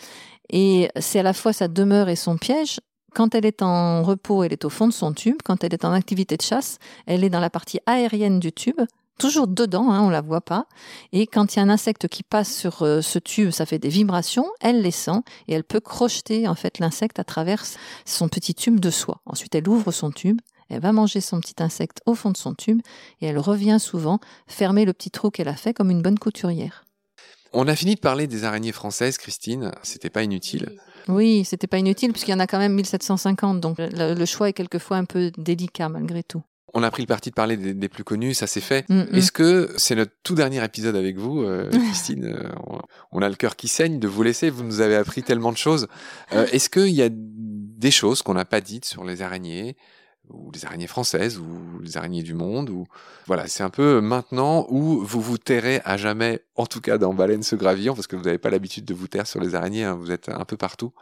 et 0.51 0.89
c'est 0.99 1.19
à 1.19 1.23
la 1.23 1.33
fois 1.33 1.53
sa 1.53 1.67
demeure 1.67 2.09
et 2.09 2.15
son 2.15 2.37
piège. 2.37 2.79
Quand 3.13 3.35
elle 3.35 3.45
est 3.45 3.61
en 3.61 4.03
repos, 4.03 4.43
elle 4.43 4.53
est 4.53 4.63
au 4.63 4.69
fond 4.69 4.87
de 4.87 4.93
son 4.93 5.11
tube. 5.11 5.35
Quand 5.43 5.63
elle 5.63 5.73
est 5.73 5.83
en 5.83 5.91
activité 5.91 6.37
de 6.37 6.41
chasse, 6.41 6.77
elle 7.05 7.25
est 7.25 7.29
dans 7.29 7.41
la 7.41 7.49
partie 7.49 7.79
aérienne 7.85 8.39
du 8.39 8.53
tube, 8.53 8.79
toujours 9.21 9.47
dedans, 9.47 9.91
hein, 9.91 10.01
on 10.01 10.09
la 10.09 10.21
voit 10.21 10.41
pas. 10.41 10.65
Et 11.13 11.27
quand 11.27 11.53
il 11.53 11.57
y 11.57 11.59
a 11.59 11.63
un 11.63 11.69
insecte 11.69 12.07
qui 12.07 12.23
passe 12.23 12.53
sur 12.53 12.81
euh, 12.81 13.01
ce 13.01 13.19
tube, 13.19 13.51
ça 13.51 13.67
fait 13.67 13.77
des 13.77 13.89
vibrations, 13.89 14.47
elle 14.59 14.81
les 14.81 14.91
sent 14.91 15.21
et 15.47 15.53
elle 15.53 15.63
peut 15.63 15.79
crocheter 15.79 16.47
en 16.47 16.55
fait 16.55 16.79
l'insecte 16.79 17.19
à 17.19 17.23
travers 17.23 17.63
son 18.03 18.29
petit 18.29 18.55
tube 18.55 18.79
de 18.79 18.89
soie. 18.89 19.21
Ensuite, 19.27 19.53
elle 19.53 19.69
ouvre 19.69 19.91
son 19.91 20.09
tube, 20.09 20.41
elle 20.69 20.81
va 20.81 20.91
manger 20.91 21.21
son 21.21 21.39
petit 21.39 21.61
insecte 21.61 21.99
au 22.07 22.15
fond 22.15 22.31
de 22.31 22.37
son 22.37 22.55
tube 22.55 22.81
et 23.21 23.27
elle 23.27 23.37
revient 23.37 23.77
souvent 23.79 24.19
fermer 24.47 24.85
le 24.85 24.93
petit 24.93 25.11
trou 25.11 25.29
qu'elle 25.29 25.49
a 25.49 25.55
fait 25.55 25.73
comme 25.73 25.91
une 25.91 26.01
bonne 26.01 26.17
couturière. 26.17 26.83
On 27.53 27.67
a 27.67 27.75
fini 27.75 27.95
de 27.95 27.99
parler 27.99 28.25
des 28.25 28.43
araignées 28.43 28.71
françaises, 28.71 29.19
Christine. 29.19 29.71
C'était 29.83 30.09
pas 30.09 30.23
inutile. 30.23 30.79
Oui, 31.07 31.43
c'était 31.45 31.67
pas 31.67 31.77
inutile 31.77 32.11
puisqu'il 32.11 32.31
y 32.31 32.33
en 32.33 32.39
a 32.39 32.47
quand 32.47 32.59
même 32.59 32.73
1750, 32.73 33.59
donc 33.59 33.77
le, 33.77 34.15
le 34.15 34.25
choix 34.25 34.49
est 34.49 34.53
quelquefois 34.53 34.97
un 34.97 35.05
peu 35.05 35.31
délicat 35.37 35.89
malgré 35.89 36.23
tout. 36.23 36.41
On 36.73 36.83
a 36.83 36.91
pris 36.91 37.03
le 37.03 37.07
parti 37.07 37.29
de 37.29 37.35
parler 37.35 37.57
des, 37.57 37.73
des 37.73 37.89
plus 37.89 38.03
connus, 38.03 38.33
ça 38.33 38.47
c'est 38.47 38.61
fait. 38.61 38.87
Mm, 38.89 39.01
mm. 39.01 39.15
Est-ce 39.15 39.31
que 39.31 39.69
c'est 39.77 39.95
notre 39.95 40.13
tout 40.23 40.35
dernier 40.35 40.63
épisode 40.63 40.95
avec 40.95 41.17
vous, 41.17 41.41
euh, 41.41 41.69
Christine 41.89 42.25
euh, 42.25 42.49
on- 42.67 42.79
On 43.11 43.21
a 43.21 43.29
le 43.29 43.35
cœur 43.35 43.55
qui 43.55 43.67
saigne 43.67 43.99
de 43.99 44.07
vous 44.07 44.23
laisser, 44.23 44.49
vous 44.49 44.63
nous 44.63 44.79
avez 44.81 44.95
appris 44.95 45.21
tellement 45.23 45.51
de 45.51 45.57
choses. 45.57 45.87
Euh, 46.33 46.45
Est-ce 46.51 46.69
qu'il 46.69 46.89
y 46.93 47.01
a 47.01 47.09
des 47.11 47.91
choses 47.91 48.21
qu'on 48.21 48.33
n'a 48.35 48.45
pas 48.45 48.61
dites 48.61 48.85
sur 48.85 49.03
les 49.03 49.21
araignées 49.21 49.75
ou 50.29 50.49
les 50.53 50.65
araignées 50.65 50.87
françaises 50.87 51.39
ou 51.39 51.79
les 51.81 51.97
araignées 51.97 52.23
du 52.23 52.35
monde 52.35 52.69
ou 52.69 52.85
voilà 53.27 53.47
c'est 53.47 53.63
un 53.63 53.69
peu 53.71 53.99
maintenant 53.99 54.65
où 54.69 55.03
vous 55.03 55.19
vous 55.19 55.37
tairez 55.37 55.81
à 55.83 55.97
jamais 55.97 56.41
en 56.55 56.65
tout 56.67 56.79
cas 56.79 56.97
dans 56.97 57.13
Baleine 57.13 57.43
ce 57.43 57.55
gravillon 57.57 57.95
parce 57.95 58.07
que 58.07 58.15
vous 58.15 58.23
n'avez 58.23 58.37
pas 58.37 58.49
l'habitude 58.49 58.85
de 58.85 58.93
vous 58.93 59.07
taire 59.09 59.27
sur 59.27 59.41
les 59.41 59.55
araignées 59.55 59.83
hein, 59.83 59.95
vous 59.95 60.09
êtes 60.11 60.29
un 60.29 60.45
peu 60.45 60.55
partout 60.55 60.93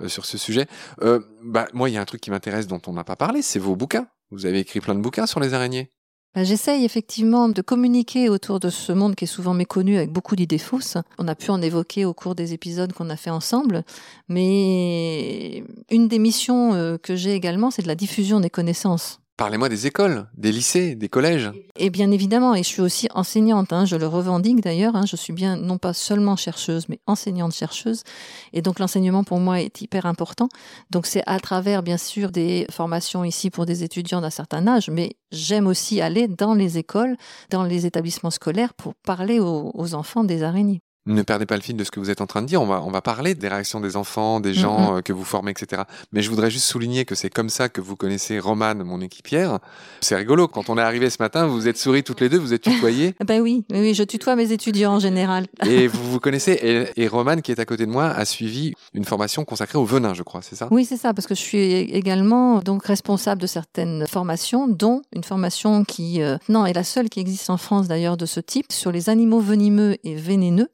euh, 0.00 0.08
sur 0.08 0.24
ce 0.24 0.38
sujet 0.38 0.68
euh, 1.02 1.20
bah 1.44 1.66
moi 1.74 1.90
il 1.90 1.94
y 1.94 1.96
a 1.98 2.00
un 2.00 2.04
truc 2.06 2.22
qui 2.22 2.30
m'intéresse 2.30 2.66
dont 2.66 2.80
on 2.86 2.94
n'a 2.94 3.04
pas 3.04 3.16
parlé 3.16 3.42
c'est 3.42 3.58
vos 3.58 3.76
bouquins 3.76 4.06
vous 4.32 4.46
avez 4.46 4.60
écrit 4.60 4.80
plein 4.80 4.94
de 4.94 5.00
bouquins 5.00 5.26
sur 5.26 5.40
les 5.40 5.54
araignées 5.54 5.90
Bah, 6.34 6.42
J'essaye 6.42 6.84
effectivement 6.84 7.48
de 7.48 7.62
communiquer 7.62 8.28
autour 8.28 8.58
de 8.60 8.70
ce 8.70 8.90
monde 8.92 9.14
qui 9.14 9.24
est 9.24 9.28
souvent 9.28 9.54
méconnu 9.54 9.96
avec 9.98 10.10
beaucoup 10.10 10.34
d'idées 10.34 10.58
fausses. 10.58 10.96
On 11.18 11.28
a 11.28 11.34
pu 11.34 11.50
en 11.50 11.60
évoquer 11.60 12.04
au 12.04 12.14
cours 12.14 12.34
des 12.34 12.54
épisodes 12.54 12.92
qu'on 12.92 13.10
a 13.10 13.16
fait 13.16 13.30
ensemble, 13.30 13.84
mais 14.28 15.62
une 15.90 16.08
des 16.08 16.18
missions 16.18 16.74
euh, 16.74 16.96
que 16.96 17.14
j'ai 17.14 17.34
également, 17.34 17.70
c'est 17.70 17.82
de 17.82 17.88
la 17.88 17.94
diffusion 17.94 18.40
des 18.40 18.50
connaissances. 18.50 19.21
Parlez-moi 19.38 19.70
des 19.70 19.86
écoles, 19.86 20.28
des 20.36 20.52
lycées, 20.52 20.94
des 20.94 21.08
collèges. 21.08 21.50
Et 21.76 21.88
bien 21.88 22.10
évidemment, 22.10 22.54
et 22.54 22.62
je 22.62 22.68
suis 22.68 22.82
aussi 22.82 23.08
enseignante, 23.14 23.72
hein, 23.72 23.86
je 23.86 23.96
le 23.96 24.06
revendique 24.06 24.60
d'ailleurs, 24.60 24.94
hein, 24.94 25.06
je 25.06 25.16
suis 25.16 25.32
bien 25.32 25.56
non 25.56 25.78
pas 25.78 25.94
seulement 25.94 26.36
chercheuse, 26.36 26.86
mais 26.88 27.00
enseignante-chercheuse. 27.06 28.02
Et 28.52 28.60
donc 28.60 28.78
l'enseignement 28.78 29.24
pour 29.24 29.40
moi 29.40 29.60
est 29.60 29.80
hyper 29.80 30.04
important. 30.04 30.48
Donc 30.90 31.06
c'est 31.06 31.22
à 31.26 31.40
travers 31.40 31.82
bien 31.82 31.96
sûr 31.96 32.30
des 32.30 32.66
formations 32.70 33.24
ici 33.24 33.48
pour 33.48 33.64
des 33.64 33.82
étudiants 33.84 34.20
d'un 34.20 34.30
certain 34.30 34.66
âge, 34.66 34.90
mais 34.90 35.16
j'aime 35.32 35.66
aussi 35.66 36.02
aller 36.02 36.28
dans 36.28 36.52
les 36.52 36.76
écoles, 36.76 37.16
dans 37.50 37.64
les 37.64 37.86
établissements 37.86 38.30
scolaires 38.30 38.74
pour 38.74 38.94
parler 38.94 39.40
aux, 39.40 39.72
aux 39.74 39.94
enfants 39.94 40.24
des 40.24 40.42
araignées. 40.42 40.82
Ne 41.06 41.22
perdez 41.22 41.46
pas 41.46 41.56
le 41.56 41.62
fil 41.62 41.76
de 41.76 41.82
ce 41.82 41.90
que 41.90 41.98
vous 41.98 42.10
êtes 42.10 42.20
en 42.20 42.26
train 42.26 42.42
de 42.42 42.46
dire. 42.46 42.62
On 42.62 42.66
va, 42.66 42.80
on 42.82 42.90
va 42.90 43.00
parler 43.02 43.34
des 43.34 43.48
réactions 43.48 43.80
des 43.80 43.96
enfants, 43.96 44.38
des 44.38 44.54
gens 44.54 44.90
Mhm. 44.92 44.96
euh, 44.98 45.00
que 45.02 45.12
vous 45.12 45.24
formez, 45.24 45.50
etc. 45.50 45.82
Mais 46.12 46.22
je 46.22 46.30
voudrais 46.30 46.50
juste 46.50 46.66
souligner 46.66 47.04
que 47.04 47.14
c'est 47.16 47.28
comme 47.30 47.48
ça 47.48 47.68
que 47.68 47.80
vous 47.80 47.96
connaissez 47.96 48.38
Romane, 48.38 48.82
mon 48.84 49.00
équipière. 49.00 49.58
C'est 50.00 50.14
rigolo. 50.14 50.46
Quand 50.46 50.70
on 50.70 50.78
est 50.78 50.82
arrivé 50.82 51.10
ce 51.10 51.16
matin, 51.20 51.46
vous 51.46 51.54
vous 51.54 51.66
êtes 51.68 51.76
souris 51.78 52.04
toutes 52.04 52.20
les 52.20 52.28
deux, 52.28 52.38
vous 52.38 52.54
êtes 52.54 52.62
tutoyées. 52.62 53.14
Ben 53.26 53.40
oui, 53.40 53.64
oui, 53.70 53.80
oui, 53.80 53.94
je 53.94 54.02
tutoie 54.04 54.36
mes 54.36 54.52
étudiants 54.52 54.94
en 54.94 54.98
général. 55.00 55.46
et 55.66 55.86
vous 55.88 56.10
vous 56.12 56.20
connaissez. 56.20 56.52
Et, 56.96 57.02
et 57.02 57.08
Romane, 57.08 57.42
qui 57.42 57.50
est 57.50 57.58
à 57.58 57.64
côté 57.64 57.84
de 57.86 57.90
moi, 57.90 58.06
a 58.06 58.24
suivi 58.24 58.72
une 58.94 59.04
formation 59.04 59.44
consacrée 59.44 59.78
au 59.78 59.84
venin, 59.84 60.14
je 60.14 60.22
crois, 60.22 60.40
c'est 60.42 60.54
ça? 60.56 60.68
Oui, 60.70 60.84
c'est 60.84 60.96
ça, 60.96 61.12
parce 61.14 61.26
que 61.26 61.34
je 61.34 61.40
suis 61.40 61.58
également 61.62 62.60
donc 62.60 62.84
responsable 62.84 63.40
de 63.42 63.46
certaines 63.46 64.06
formations, 64.06 64.68
dont 64.68 65.02
une 65.14 65.24
formation 65.24 65.84
qui, 65.84 66.22
euh, 66.22 66.36
non, 66.48 66.64
est 66.66 66.72
la 66.74 66.84
seule 66.84 67.08
qui 67.08 67.18
existe 67.20 67.50
en 67.50 67.56
France 67.56 67.88
d'ailleurs 67.88 68.16
de 68.16 68.26
ce 68.26 68.38
type, 68.40 68.66
sur 68.70 68.92
les 68.92 69.08
animaux 69.10 69.40
venimeux 69.40 69.96
et 70.04 70.14
vénéneux. 70.14 70.68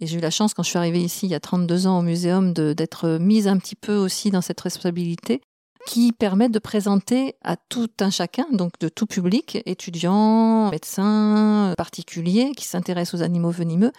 Et 0.00 0.06
j'ai 0.06 0.18
eu 0.18 0.20
la 0.20 0.30
chance, 0.30 0.52
quand 0.52 0.62
je 0.62 0.68
suis 0.68 0.78
arrivée 0.78 1.00
ici 1.00 1.26
il 1.26 1.30
y 1.30 1.34
a 1.34 1.40
32 1.40 1.86
ans 1.86 1.98
au 1.98 2.02
muséum, 2.02 2.52
d'être 2.52 3.18
mise 3.18 3.48
un 3.48 3.56
petit 3.56 3.76
peu 3.76 3.96
aussi 3.96 4.30
dans 4.30 4.42
cette 4.42 4.60
responsabilité 4.60 5.40
qui 5.86 6.12
permet 6.12 6.48
de 6.48 6.58
présenter 6.58 7.36
à 7.42 7.56
tout 7.56 7.88
un 8.00 8.10
chacun, 8.10 8.46
donc 8.50 8.72
de 8.80 8.88
tout 8.88 9.06
public, 9.06 9.58
étudiants, 9.66 10.68
médecins, 10.70 11.74
particuliers 11.78 12.52
qui 12.56 12.66
s'intéressent 12.66 13.20
aux 13.20 13.24
animaux 13.24 13.50
venimeux, 13.50 13.92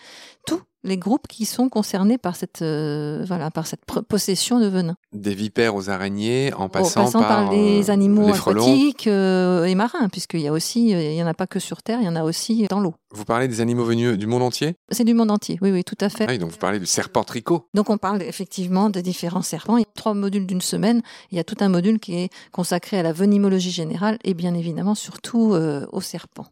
tous 0.45 0.61
les 0.87 0.97
groupes 0.97 1.27
qui 1.27 1.45
sont 1.45 1.69
concernés 1.69 2.17
par 2.17 2.35
cette, 2.35 2.61
euh, 2.61 3.23
voilà, 3.27 3.51
par 3.51 3.67
cette 3.67 3.81
possession 3.85 4.59
de 4.59 4.67
venin. 4.67 4.95
Des 5.13 5.35
vipères 5.35 5.75
aux 5.75 5.89
araignées, 5.89 6.53
en 6.53 6.63
En 6.63 6.69
passant, 6.69 7.11
par, 7.11 7.51
les 7.51 7.89
euh, 7.89 7.93
animaux 7.93 8.27
les 8.27 8.33
aquatiques 8.33 9.07
euh, 9.07 9.65
et 9.65 9.75
marins, 9.75 10.09
puisqu'il 10.09 10.41
y 10.41 10.47
a 10.47 10.51
aussi, 10.51 10.89
il 10.89 11.13
y 11.13 11.23
en 11.23 11.27
a 11.27 11.33
pas 11.33 11.47
que 11.47 11.59
sur 11.59 11.83
Terre, 11.83 11.99
il 12.01 12.05
y 12.05 12.09
en 12.09 12.15
a 12.15 12.23
aussi 12.23 12.65
dans 12.69 12.79
l'eau. 12.79 12.95
Vous 13.13 13.25
parlez 13.25 13.47
des 13.47 13.61
animaux 13.61 13.85
venus 13.85 14.17
du 14.17 14.27
monde 14.27 14.41
entier? 14.41 14.75
C'est 14.91 15.05
du 15.05 15.13
monde 15.13 15.31
entier, 15.31 15.57
oui, 15.61 15.71
oui, 15.71 15.83
tout 15.83 15.97
à 16.01 16.09
fait. 16.09 16.25
Ah 16.27 16.31
oui, 16.31 16.39
donc 16.39 16.51
vous 16.51 16.57
parlez 16.57 16.79
du 16.79 16.85
serpent 16.85 17.23
tricot. 17.23 17.67
Donc 17.73 17.89
on 17.89 17.97
parle 17.97 18.21
effectivement 18.21 18.89
de 18.89 18.99
différents 18.99 19.41
serpents. 19.41 19.77
Il 19.77 19.81
y 19.81 19.83
a 19.83 19.91
trois 19.95 20.13
modules 20.13 20.45
d'une 20.45 20.61
semaine. 20.61 21.01
Il 21.31 21.37
y 21.37 21.39
a 21.39 21.43
tout 21.43 21.57
un 21.59 21.69
module 21.69 21.99
qui 21.99 22.15
est 22.15 22.29
consacré 22.51 22.99
à 22.99 23.03
la 23.03 23.13
venimologie 23.13 23.71
générale 23.71 24.17
et 24.23 24.33
bien 24.33 24.53
évidemment 24.53 24.95
surtout 24.95 25.53
euh, 25.53 25.85
aux 25.91 26.01
serpents. 26.01 26.47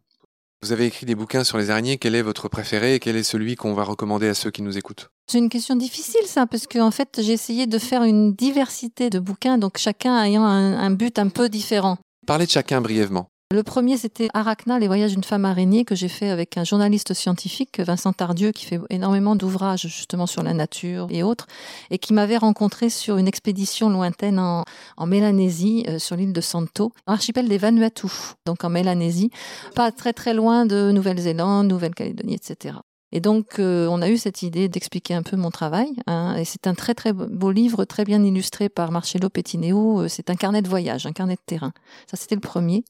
Vous 0.65 0.71
avez 0.71 0.87
écrit 0.87 1.05
des 1.05 1.13
bouquins 1.13 1.43
sur 1.43 1.59
les 1.59 1.69
araignées. 1.69 1.99
Quel 1.99 2.15
est 2.15 2.23
votre 2.23 2.49
préféré 2.49 2.95
et 2.95 2.99
quel 2.99 3.15
est 3.15 3.21
celui 3.21 3.55
qu'on 3.55 3.75
va 3.75 3.83
recommander 3.83 4.27
à 4.27 4.33
ceux 4.33 4.49
qui 4.49 4.63
nous 4.63 4.79
écoutent? 4.79 5.11
C'est 5.31 5.37
une 5.37 5.47
question 5.47 5.75
difficile 5.75 6.25
ça, 6.25 6.47
parce 6.47 6.65
qu'en 6.65 6.89
fait 6.89 7.19
j'ai 7.21 7.33
essayé 7.33 7.67
de 7.67 7.77
faire 7.77 8.01
une 8.01 8.33
diversité 8.33 9.11
de 9.11 9.19
bouquins, 9.19 9.59
donc 9.59 9.77
chacun 9.77 10.23
ayant 10.23 10.43
un, 10.43 10.75
un 10.75 10.89
but 10.89 11.19
un 11.19 11.27
peu 11.27 11.49
différent. 11.49 11.99
Parlez 12.25 12.47
de 12.47 12.49
chacun 12.49 12.81
brièvement. 12.81 13.27
Le 13.55 13.63
premier, 13.63 13.95
c'était 13.95 14.27
Arachna, 14.33 14.79
les 14.79 14.87
voyages 14.87 15.13
d'une 15.13 15.23
femme 15.23 15.45
araignée, 15.45 15.85
que 15.85 15.95
j'ai 15.95 16.09
fait 16.09 16.29
avec 16.29 16.57
un 16.57 16.65
journaliste 16.65 17.13
scientifique, 17.13 17.79
Vincent 17.79 18.11
Tardieu, 18.11 18.51
qui 18.51 18.65
fait 18.65 18.81
énormément 18.89 19.37
d'ouvrages 19.37 19.87
justement 19.87 20.27
sur 20.27 20.43
la 20.43 20.53
nature 20.53 21.07
et 21.09 21.23
autres, 21.23 21.47
et 21.89 21.97
qui 21.97 22.11
m'avait 22.11 22.35
rencontré 22.35 22.89
sur 22.89 23.15
une 23.15 23.29
expédition 23.29 23.89
lointaine 23.89 24.39
en, 24.39 24.65
Mélanésie, 25.05 25.85
euh, 25.87 25.99
sur 25.99 26.17
l'île 26.17 26.33
de 26.33 26.41
Santo, 26.41 26.91
archipel 27.07 27.47
des 27.47 27.57
Vanuatu, 27.57 28.07
donc 28.45 28.65
en 28.65 28.69
Mélanésie, 28.69 29.31
pas 29.73 29.93
très 29.93 30.11
très 30.11 30.33
loin 30.33 30.65
de 30.65 30.91
Nouvelle-Zélande, 30.91 31.67
Nouvelle-Calédonie, 31.67 32.33
etc. 32.35 32.75
Et 33.15 33.21
donc, 33.21 33.59
euh, 33.59 33.87
on 33.89 34.01
a 34.01 34.09
eu 34.09 34.17
cette 34.17 34.41
idée 34.41 34.67
d'expliquer 34.67 35.13
un 35.13 35.23
peu 35.23 35.37
mon 35.37 35.49
travail. 35.49 35.87
hein, 36.05 36.35
et 36.35 36.43
c'est 36.43 36.67
un 36.67 36.73
très 36.73 36.93
très 36.93 37.13
beau 37.13 37.49
livre, 37.49 37.85
très 37.85 38.03
bien 38.03 38.21
illustré 38.21 38.67
par 38.67 38.91
Marcello 38.91 39.29
Pettineo. 39.29 40.01
Euh, 40.01 40.07
C'est 40.09 40.29
un 40.29 40.35
carnet 40.35 40.61
de 40.61 40.67
voyage, 40.67 41.05
un 41.05 41.13
carnet 41.13 41.35
de 41.35 41.41
terrain. 41.45 41.71
Ça, 42.11 42.17
c'était 42.17 42.35
le 42.35 42.41
premier 42.41 42.83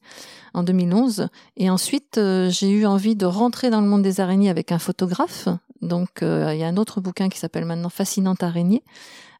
en 0.52 0.64
2011. 0.64 1.28
Et 1.56 1.70
ensuite, 1.70 2.18
euh, 2.18 2.50
j'ai 2.50 2.70
eu 2.70 2.86
envie 2.86 3.14
de 3.14 3.24
rentrer 3.24 3.70
dans 3.70 3.80
le 3.80 3.86
monde 3.86 4.02
des 4.02 4.18
araignées 4.18 4.50
avec 4.50 4.72
un 4.72 4.80
photographe. 4.80 5.46
Donc, 5.80 6.24
euh, 6.24 6.52
il 6.52 6.58
y 6.58 6.64
a 6.64 6.66
un 6.66 6.76
autre 6.76 7.00
bouquin 7.00 7.28
qui 7.28 7.38
s'appelle 7.38 7.64
maintenant 7.64 7.88
Fascinante 7.88 8.42
araignée, 8.42 8.82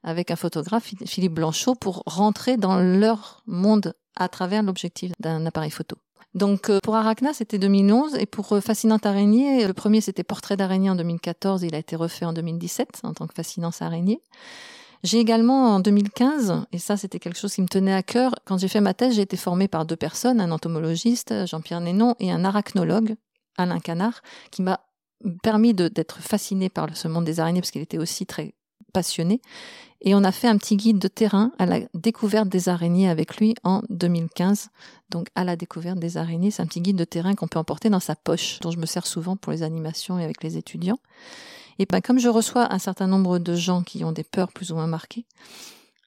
avec 0.05 0.31
un 0.31 0.37
photographe, 0.37 0.95
Philippe 1.05 1.35
Blanchot, 1.35 1.75
pour 1.75 2.05
rentrer 2.07 2.59
dans 2.59 2.79
leur 2.79 3.43
monde 3.49 3.95
à 4.15 4.29
travers 4.29 4.63
l'objectif 4.63 5.11
d'un 5.19 5.47
appareil 5.47 5.73
photo. 5.73 5.97
Donc 6.37 6.69
euh, 6.69 6.81
pour 6.83 6.95
Arachna, 6.95 7.33
c'était 7.33 7.59
2011, 7.59 8.17
et 8.17 8.27
pour 8.27 8.53
euh, 8.53 8.61
Fascinante 8.61 9.07
araignée, 9.07 9.67
le 9.67 9.73
premier 9.73 10.03
c'était 10.03 10.23
Portrait 10.23 10.59
d'araignée 10.59 10.91
en 10.91 10.95
2014, 10.95 11.63
il 11.63 11.75
a 11.75 11.79
été 11.79 11.97
refait 11.97 12.27
en 12.27 12.35
2017 12.35 13.01
en 13.05 13.15
tant 13.15 13.27
que 13.27 13.33
Fascinance 13.33 13.81
araignée. 13.81 14.21
J'ai 15.03 15.19
également 15.19 15.75
en 15.75 15.81
2015, 15.81 16.67
et 16.73 16.79
ça 16.79 16.99
c'était 16.99 17.19
quelque 17.19 17.39
chose 17.39 17.55
qui 17.55 17.63
me 17.63 17.69
tenait 17.69 17.95
à 17.95 18.03
cœur, 18.03 18.35
quand 18.45 18.59
j'ai 18.59 18.69
fait 18.69 18.83
ma 18.83 18.93
thèse, 18.93 19.15
j'ai 19.15 19.23
été 19.23 19.39
formée 19.39 19.67
par 19.67 19.87
deux 19.87 19.97
personnes, 19.97 20.43
un 20.43 20.51
entomologiste, 20.51 21.47
Jean-Pierre 21.47 21.81
Nénon, 21.81 22.15
et 22.21 22.31
un 22.31 22.45
arachnologue, 22.45 23.17
Alain 23.57 23.81
Canard, 23.81 24.21
qui 24.51 24.61
m'a 24.61 24.81
permis 25.43 25.73
d'être 25.73 26.19
fascinée 26.21 26.69
par 26.69 26.95
ce 26.95 27.09
monde 27.09 27.25
des 27.25 27.41
araignées, 27.41 27.63
parce 27.63 27.71
qu'il 27.71 27.81
était 27.81 27.99
aussi 27.99 28.27
très 28.27 28.53
passionné. 28.97 29.43
Et 30.01 30.15
on 30.15 30.25
a 30.25 30.33
fait 30.33 30.49
un 30.49 30.57
petit 30.57 30.79
guide 30.79 30.99
de 30.99 31.09
terrain 31.09 31.53
à 31.59 31.67
la 31.67 31.81
découverte 31.93 32.49
des 32.49 32.71
araignées 32.71 33.11
avec 33.11 33.37
lui 33.37 33.55
en 33.63 33.83
2015. 33.91 34.71
Donc 35.11 35.29
à 35.35 35.45
la 35.45 35.55
découverte 35.55 35.99
des 35.99 36.17
araignées, 36.17 36.51
c'est 36.51 36.63
un 36.63 36.67
petit 36.67 36.81
guide 36.81 36.97
de 36.97 37.05
terrain 37.05 37.35
qu'on 37.35 37.47
peut 37.47 37.59
emporter 37.59 37.91
dans 37.91 38.01
sa 38.01 38.17
poche, 38.17 38.59
dont 38.61 38.71
je 38.71 38.79
me 38.79 38.87
sers 38.87 39.07
souvent 39.07 39.37
pour 39.37 39.53
les 39.53 39.63
animations 39.63 40.19
et 40.19 40.25
avec 40.25 40.43
les 40.43 40.57
étudiants. 40.57 40.99
Et 41.79 41.85
ben, 41.85 42.01
comme 42.01 42.19
je 42.19 42.31
reçois 42.31 42.73
un 42.73 42.79
certain 42.79 43.07
nombre 43.07 43.39
de 43.39 43.55
gens 43.55 43.83
qui 43.83 44.03
ont 44.03 44.13
des 44.13 44.25
peurs 44.25 44.51
plus 44.51 44.73
ou 44.73 44.77
moins 44.77 44.87
marquées, 44.87 45.27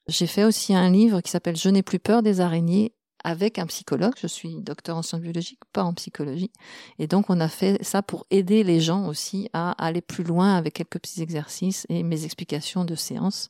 j'ai 0.08 0.26
fait 0.26 0.42
aussi 0.42 0.74
un 0.74 0.90
livre 0.90 1.20
qui 1.20 1.30
s'appelle 1.30 1.56
Je 1.56 1.68
n'ai 1.68 1.84
plus 1.84 2.00
peur 2.00 2.24
des 2.24 2.40
araignées 2.40 2.92
avec 3.24 3.58
un 3.58 3.66
psychologue. 3.66 4.14
Je 4.20 4.26
suis 4.26 4.56
docteur 4.60 4.96
en 4.96 5.02
sciences 5.02 5.20
biologiques, 5.22 5.60
pas 5.72 5.82
en 5.84 5.94
psychologie. 5.94 6.50
Et 6.98 7.06
donc, 7.06 7.26
on 7.28 7.40
a 7.40 7.48
fait 7.48 7.82
ça 7.82 8.02
pour 8.02 8.26
aider 8.30 8.62
les 8.64 8.80
gens 8.80 9.06
aussi 9.06 9.48
à 9.52 9.72
aller 9.72 10.00
plus 10.00 10.24
loin 10.24 10.56
avec 10.56 10.74
quelques 10.74 10.98
petits 10.98 11.22
exercices 11.22 11.86
et 11.88 12.02
mes 12.02 12.24
explications 12.24 12.84
de 12.84 12.94
séance. 12.94 13.48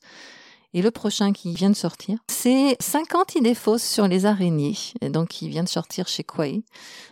Et 0.72 0.82
le 0.82 0.92
prochain 0.92 1.32
qui 1.32 1.52
vient 1.52 1.70
de 1.70 1.74
sortir, 1.76 2.18
c'est 2.30 2.76
50 2.80 3.34
idées 3.34 3.56
fausses 3.56 3.82
sur 3.82 4.06
les 4.06 4.24
araignées. 4.24 4.76
Et 5.00 5.08
donc, 5.10 5.28
qui 5.28 5.48
vient 5.48 5.64
de 5.64 5.68
sortir 5.68 6.06
chez 6.06 6.22
Quay, 6.22 6.62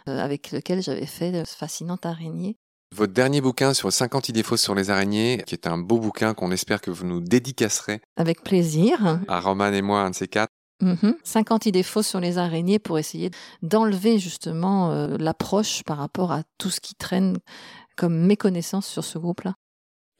euh, 0.09 0.19
avec 0.21 0.53
lequel 0.53 0.81
j'avais 0.81 1.07
fait 1.07 1.33
de 1.33 1.45
fascinante 1.45 2.07
araignée. 2.07 2.57
Votre 2.95 3.13
dernier 3.13 3.41
bouquin 3.41 3.75
sur 3.75 3.93
50 3.93 4.29
idées 4.31 4.43
fausses 4.43 4.63
sur 4.63 4.75
les 4.75 4.91
araignées, 4.91 5.43
qui 5.47 5.55
est 5.55 5.67
un 5.67 5.77
beau 5.77 5.99
bouquin 5.99 6.33
qu'on 6.35 6.51
espère 6.53 6.81
que 6.81 6.91
vous 6.91 7.05
nous 7.05 7.21
dédicacerez 7.21 8.01
Avec 8.17 8.43
plaisir. 8.43 9.21
à 9.29 9.41
Roman 9.41 9.73
et 9.73 9.83
moi, 9.83 10.01
un 10.03 10.11
de 10.11 10.15
ces 10.15 10.29
quatre. 10.29 10.53
Mhm. 10.81 11.17
50 11.25 11.67
idées 11.67 11.83
fausses 11.83 12.07
sur 12.07 12.21
les 12.21 12.39
araignées 12.39 12.79
pour 12.79 12.99
essayer 12.99 13.31
d'enlever 13.63 14.19
justement 14.19 14.93
euh, 14.93 15.17
l'approche 15.19 15.83
par 15.83 15.99
rapport 15.99 16.31
à 16.31 16.43
tout 16.59 16.71
ce 16.71 16.81
qui 16.81 16.95
traîne 16.95 17.39
comme 17.97 18.17
méconnaissance 18.27 18.87
sur 18.87 19.05
ce 19.05 19.19
groupe-là. 19.19 19.55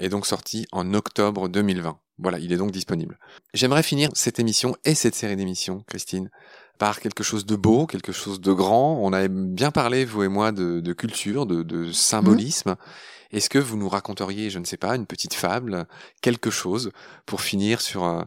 est 0.01 0.09
donc 0.09 0.27
sorti 0.27 0.67
en 0.73 0.95
octobre 0.95 1.49
2020. 1.49 1.99
Voilà, 2.19 2.41
il 2.41 2.53
est 2.53 2.57
donc 2.57 2.73
disponible. 2.73 3.19
J'aimerais 3.55 3.85
finir 3.85 4.11
cette 4.15 4.41
émission 4.41 4.75
et 4.85 4.97
cette 4.97 5.15
série 5.15 5.37
d'émissions, 5.37 5.85
Christine, 5.87 6.31
par 6.79 7.01
quelque 7.01 7.23
chose 7.23 7.47
de 7.47 7.55
beau, 7.55 7.87
quelque 7.87 8.13
chose 8.13 8.41
de 8.41 8.53
grand. 8.53 8.99
On 9.01 9.13
a 9.13 9.29
bien 9.29 9.71
parlé, 9.71 10.05
vous 10.05 10.25
et 10.25 10.29
moi, 10.29 10.51
de, 10.51 10.93
culture, 10.93 11.47
de, 11.47 11.93
symbolisme. 11.93 12.75
Est-ce 13.31 13.49
que 13.49 13.59
vous 13.59 13.77
nous 13.77 13.89
raconteriez, 13.89 14.51
je 14.51 14.59
ne 14.59 14.65
sais 14.65 14.77
pas, 14.77 14.97
une 14.97 15.07
petite 15.07 15.35
fable, 15.35 15.87
quelque 16.23 16.51
chose, 16.51 16.91
pour 17.27 17.41
finir 17.43 17.81
sur 17.81 18.05
euh, 18.05 18.23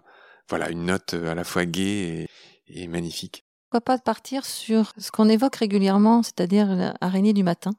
voilà 0.51 0.69
une 0.69 0.85
note 0.85 1.13
à 1.13 1.33
la 1.33 1.45
fois 1.45 1.65
gaie 1.65 2.27
et, 2.67 2.87
magnifique 2.87 3.45
Pourquoi 3.69 3.79
pas 3.79 3.97
partir 3.97 4.45
sur 4.45 4.91
ce 4.97 5.09
qu'on 5.09 5.29
évoque 5.29 5.55
régulièrement, 5.55 6.23
c'est-à-dire 6.23 6.93
l'araignée 7.01 7.31
du 7.31 7.43
matin. 7.43 7.71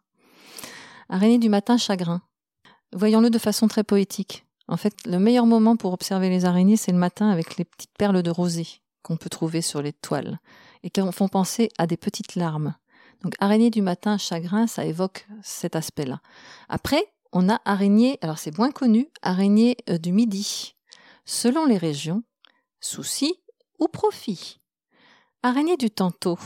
Araignée 1.11 1.38
du 1.38 1.50
matin, 1.50 1.76
chagrin. 1.76 2.22
Voyons-le 2.94 3.28
de 3.28 3.38
façon 3.38 3.68
très 3.68 3.85
poétique. 3.85 4.46
En 4.68 4.78
fait, 4.78 4.94
le 5.04 5.18
meilleur 5.18 5.44
moment 5.44 5.76
pour 5.76 5.92
observer 5.92 6.30
les 6.30 6.46
araignées, 6.46 6.78
c'est 6.78 6.92
le 6.92 6.98
matin 6.98 7.28
avec 7.28 7.58
les 7.58 7.66
petites 7.66 7.92
perles 7.98 8.22
de 8.22 8.30
rosée 8.30 8.68
qu'on 9.02 9.18
peut 9.18 9.28
trouver 9.28 9.61
sur 9.61 9.82
les 9.82 9.92
toiles 9.92 10.38
et 10.82 10.88
qui 10.88 11.02
font 11.12 11.28
penser 11.28 11.68
à 11.76 11.87
des 11.87 11.98
petites 11.98 12.37
larmes. 12.37 12.74
Donc 13.22 13.35
araignée 13.38 13.68
du 13.68 13.82
matin, 13.82 14.16
chagrin, 14.16 14.66
ça 14.66 14.87
évoque 14.87 15.26
cet 15.42 15.76
aspect-là. 15.76 16.22
Après, 16.70 17.04
on 17.32 17.50
a 17.50 17.61
araignée, 17.66 18.18
alors 18.22 18.38
c'est 18.38 18.56
moins 18.56 18.70
connu, 18.70 19.08
araignée 19.20 19.76
euh, 19.90 19.98
du 19.98 20.12
midi. 20.12 20.74
Selon 21.26 21.66
les 21.66 21.76
régions, 21.76 22.22
souci 22.82 23.34
ou 23.78 23.88
profit? 23.88 24.60
Araignée 25.42 25.76
du 25.76 25.90
tantôt, 25.90 26.38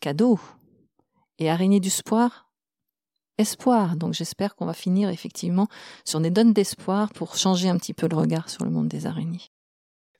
cadeau. 0.00 0.40
Et 1.38 1.50
araignée 1.50 1.80
du 1.80 1.90
spoir, 1.90 2.52
espoir. 3.38 3.96
Donc 3.96 4.14
j'espère 4.14 4.54
qu'on 4.54 4.66
va 4.66 4.74
finir 4.74 5.08
effectivement 5.08 5.68
sur 6.04 6.20
des 6.20 6.30
donnes 6.30 6.52
d'espoir 6.52 7.12
pour 7.12 7.36
changer 7.36 7.68
un 7.68 7.76
petit 7.78 7.94
peu 7.94 8.08
le 8.08 8.16
regard 8.16 8.48
sur 8.48 8.64
le 8.64 8.70
monde 8.70 8.88
des 8.88 9.06
araignées. 9.06 9.51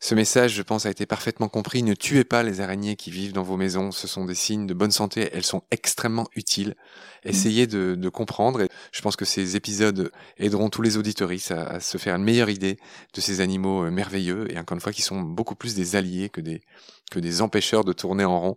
Ce 0.05 0.17
message, 0.17 0.55
je 0.55 0.63
pense, 0.63 0.85
a 0.85 0.91
été 0.91 1.07
parfaitement 1.07 1.49
compris. 1.49 1.85
Ne 1.85 1.95
tuez 1.95 2.25
pas 2.25 2.43
les 2.43 2.61
araignées 2.61 2.97
qui 2.97 3.13
vivent 3.13 3.33
dans 3.33 3.45
vos 3.45 3.57
maisons. 3.57 3.93
Ce 3.93 4.09
sont 4.09 4.25
des 4.25 4.35
signes 4.35 4.67
de 4.67 4.75
bonne 4.75 4.91
santé. 4.91 5.31
Elles 5.33 5.45
sont 5.45 5.63
extrêmement 5.71 6.27
utiles. 6.35 6.75
Essayez 7.23 7.69
de, 7.69 8.09
comprendre. 8.09 8.63
Et 8.63 8.69
je 8.91 9.01
pense 9.01 9.15
que 9.15 9.25
ces 9.25 9.55
épisodes 9.55 10.11
aideront 10.39 10.71
tous 10.71 10.83
les 10.83 10.97
auditoristes 10.97 11.53
à, 11.53 11.79
se 11.79 11.99
faire 11.99 12.17
une 12.17 12.25
meilleure 12.25 12.51
idée 12.51 12.79
de 13.15 13.21
ces 13.21 13.41
animaux 13.41 13.85
euh, 13.85 13.93
merveilleux 13.93 14.53
et 14.53 14.59
encore 14.59 14.75
une 14.75 14.81
fois 14.81 14.93
qui 14.93 15.03
sont 15.03 15.21
beaucoup 15.21 15.55
plus 15.55 15.77
des 15.77 15.95
alliés 15.95 16.31
que 16.31 16.41
des, 16.41 16.63
que 17.13 17.21
des 17.21 17.41
empêcheurs 17.41 17.85
de 17.85 17.93
tourner 17.93 18.25
en 18.25 18.41
rond. 18.41 18.57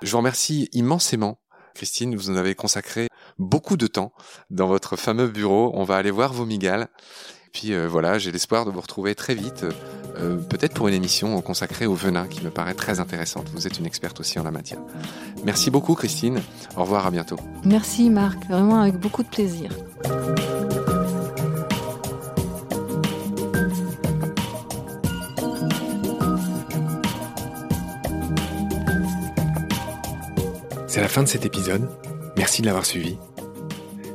Je 0.00 0.10
vous 0.10 0.16
remercie 0.16 0.70
immensément 0.72 1.38
Christine, 1.74 2.16
vous 2.16 2.30
en 2.30 2.36
avez 2.36 2.54
consacré 2.54 3.08
beaucoup 3.38 3.76
de 3.76 3.86
temps 3.86 4.12
dans 4.48 4.66
votre 4.66 4.96
fameux 4.96 5.28
bureau. 5.28 5.70
On 5.74 5.84
va 5.84 5.96
aller 5.96 6.10
voir 6.10 6.32
vos 6.32 6.46
migales. 6.46 6.88
Puis 7.52 7.72
euh, 7.72 7.86
voilà, 7.88 8.18
j'ai 8.18 8.30
l'espoir 8.32 8.64
de 8.64 8.70
vous 8.70 8.80
retrouver 8.80 9.14
très 9.14 9.34
vite, 9.34 9.64
euh, 10.16 10.36
peut-être 10.36 10.74
pour 10.74 10.88
une 10.88 10.94
émission 10.94 11.40
consacrée 11.40 11.86
au 11.86 11.94
venin 11.94 12.26
qui 12.26 12.44
me 12.44 12.50
paraît 12.50 12.74
très 12.74 13.00
intéressante. 13.00 13.48
Vous 13.52 13.66
êtes 13.66 13.78
une 13.78 13.86
experte 13.86 14.20
aussi 14.20 14.38
en 14.38 14.44
la 14.44 14.50
matière. 14.50 14.78
Merci 15.44 15.70
beaucoup 15.70 15.94
Christine. 15.94 16.40
Au 16.76 16.82
revoir, 16.82 17.06
à 17.06 17.10
bientôt. 17.10 17.36
Merci 17.64 18.10
Marc, 18.10 18.44
vraiment 18.48 18.80
avec 18.80 18.96
beaucoup 18.96 19.22
de 19.22 19.28
plaisir. 19.28 19.70
C'est 30.86 31.02
la 31.02 31.08
fin 31.08 31.22
de 31.22 31.28
cet 31.28 31.46
épisode. 31.46 31.88
Merci 32.36 32.60
de 32.60 32.66
l'avoir 32.66 32.84
suivi. 32.84 33.16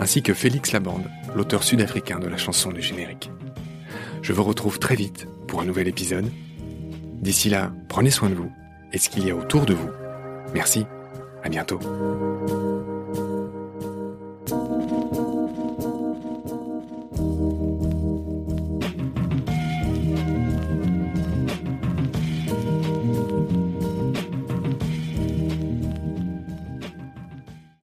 ainsi 0.00 0.22
que 0.22 0.34
Félix 0.34 0.72
Labande, 0.72 1.08
l'auteur 1.36 1.62
sud-africain 1.62 2.18
de 2.18 2.26
la 2.26 2.38
chanson 2.38 2.72
du 2.72 2.80
générique. 2.80 3.30
Je 4.22 4.32
vous 4.32 4.42
retrouve 4.42 4.78
très 4.78 4.96
vite 4.96 5.28
pour 5.46 5.60
un 5.60 5.66
nouvel 5.66 5.86
épisode. 5.88 6.30
D'ici 7.20 7.50
là, 7.50 7.70
prenez 7.88 8.10
soin 8.10 8.30
de 8.30 8.34
vous 8.34 8.50
et 8.92 8.98
ce 8.98 9.10
qu'il 9.10 9.26
y 9.26 9.30
a 9.30 9.36
autour 9.36 9.66
de 9.66 9.74
vous. 9.74 9.90
Merci, 10.54 10.86
à 11.44 11.48
bientôt. 11.48 11.78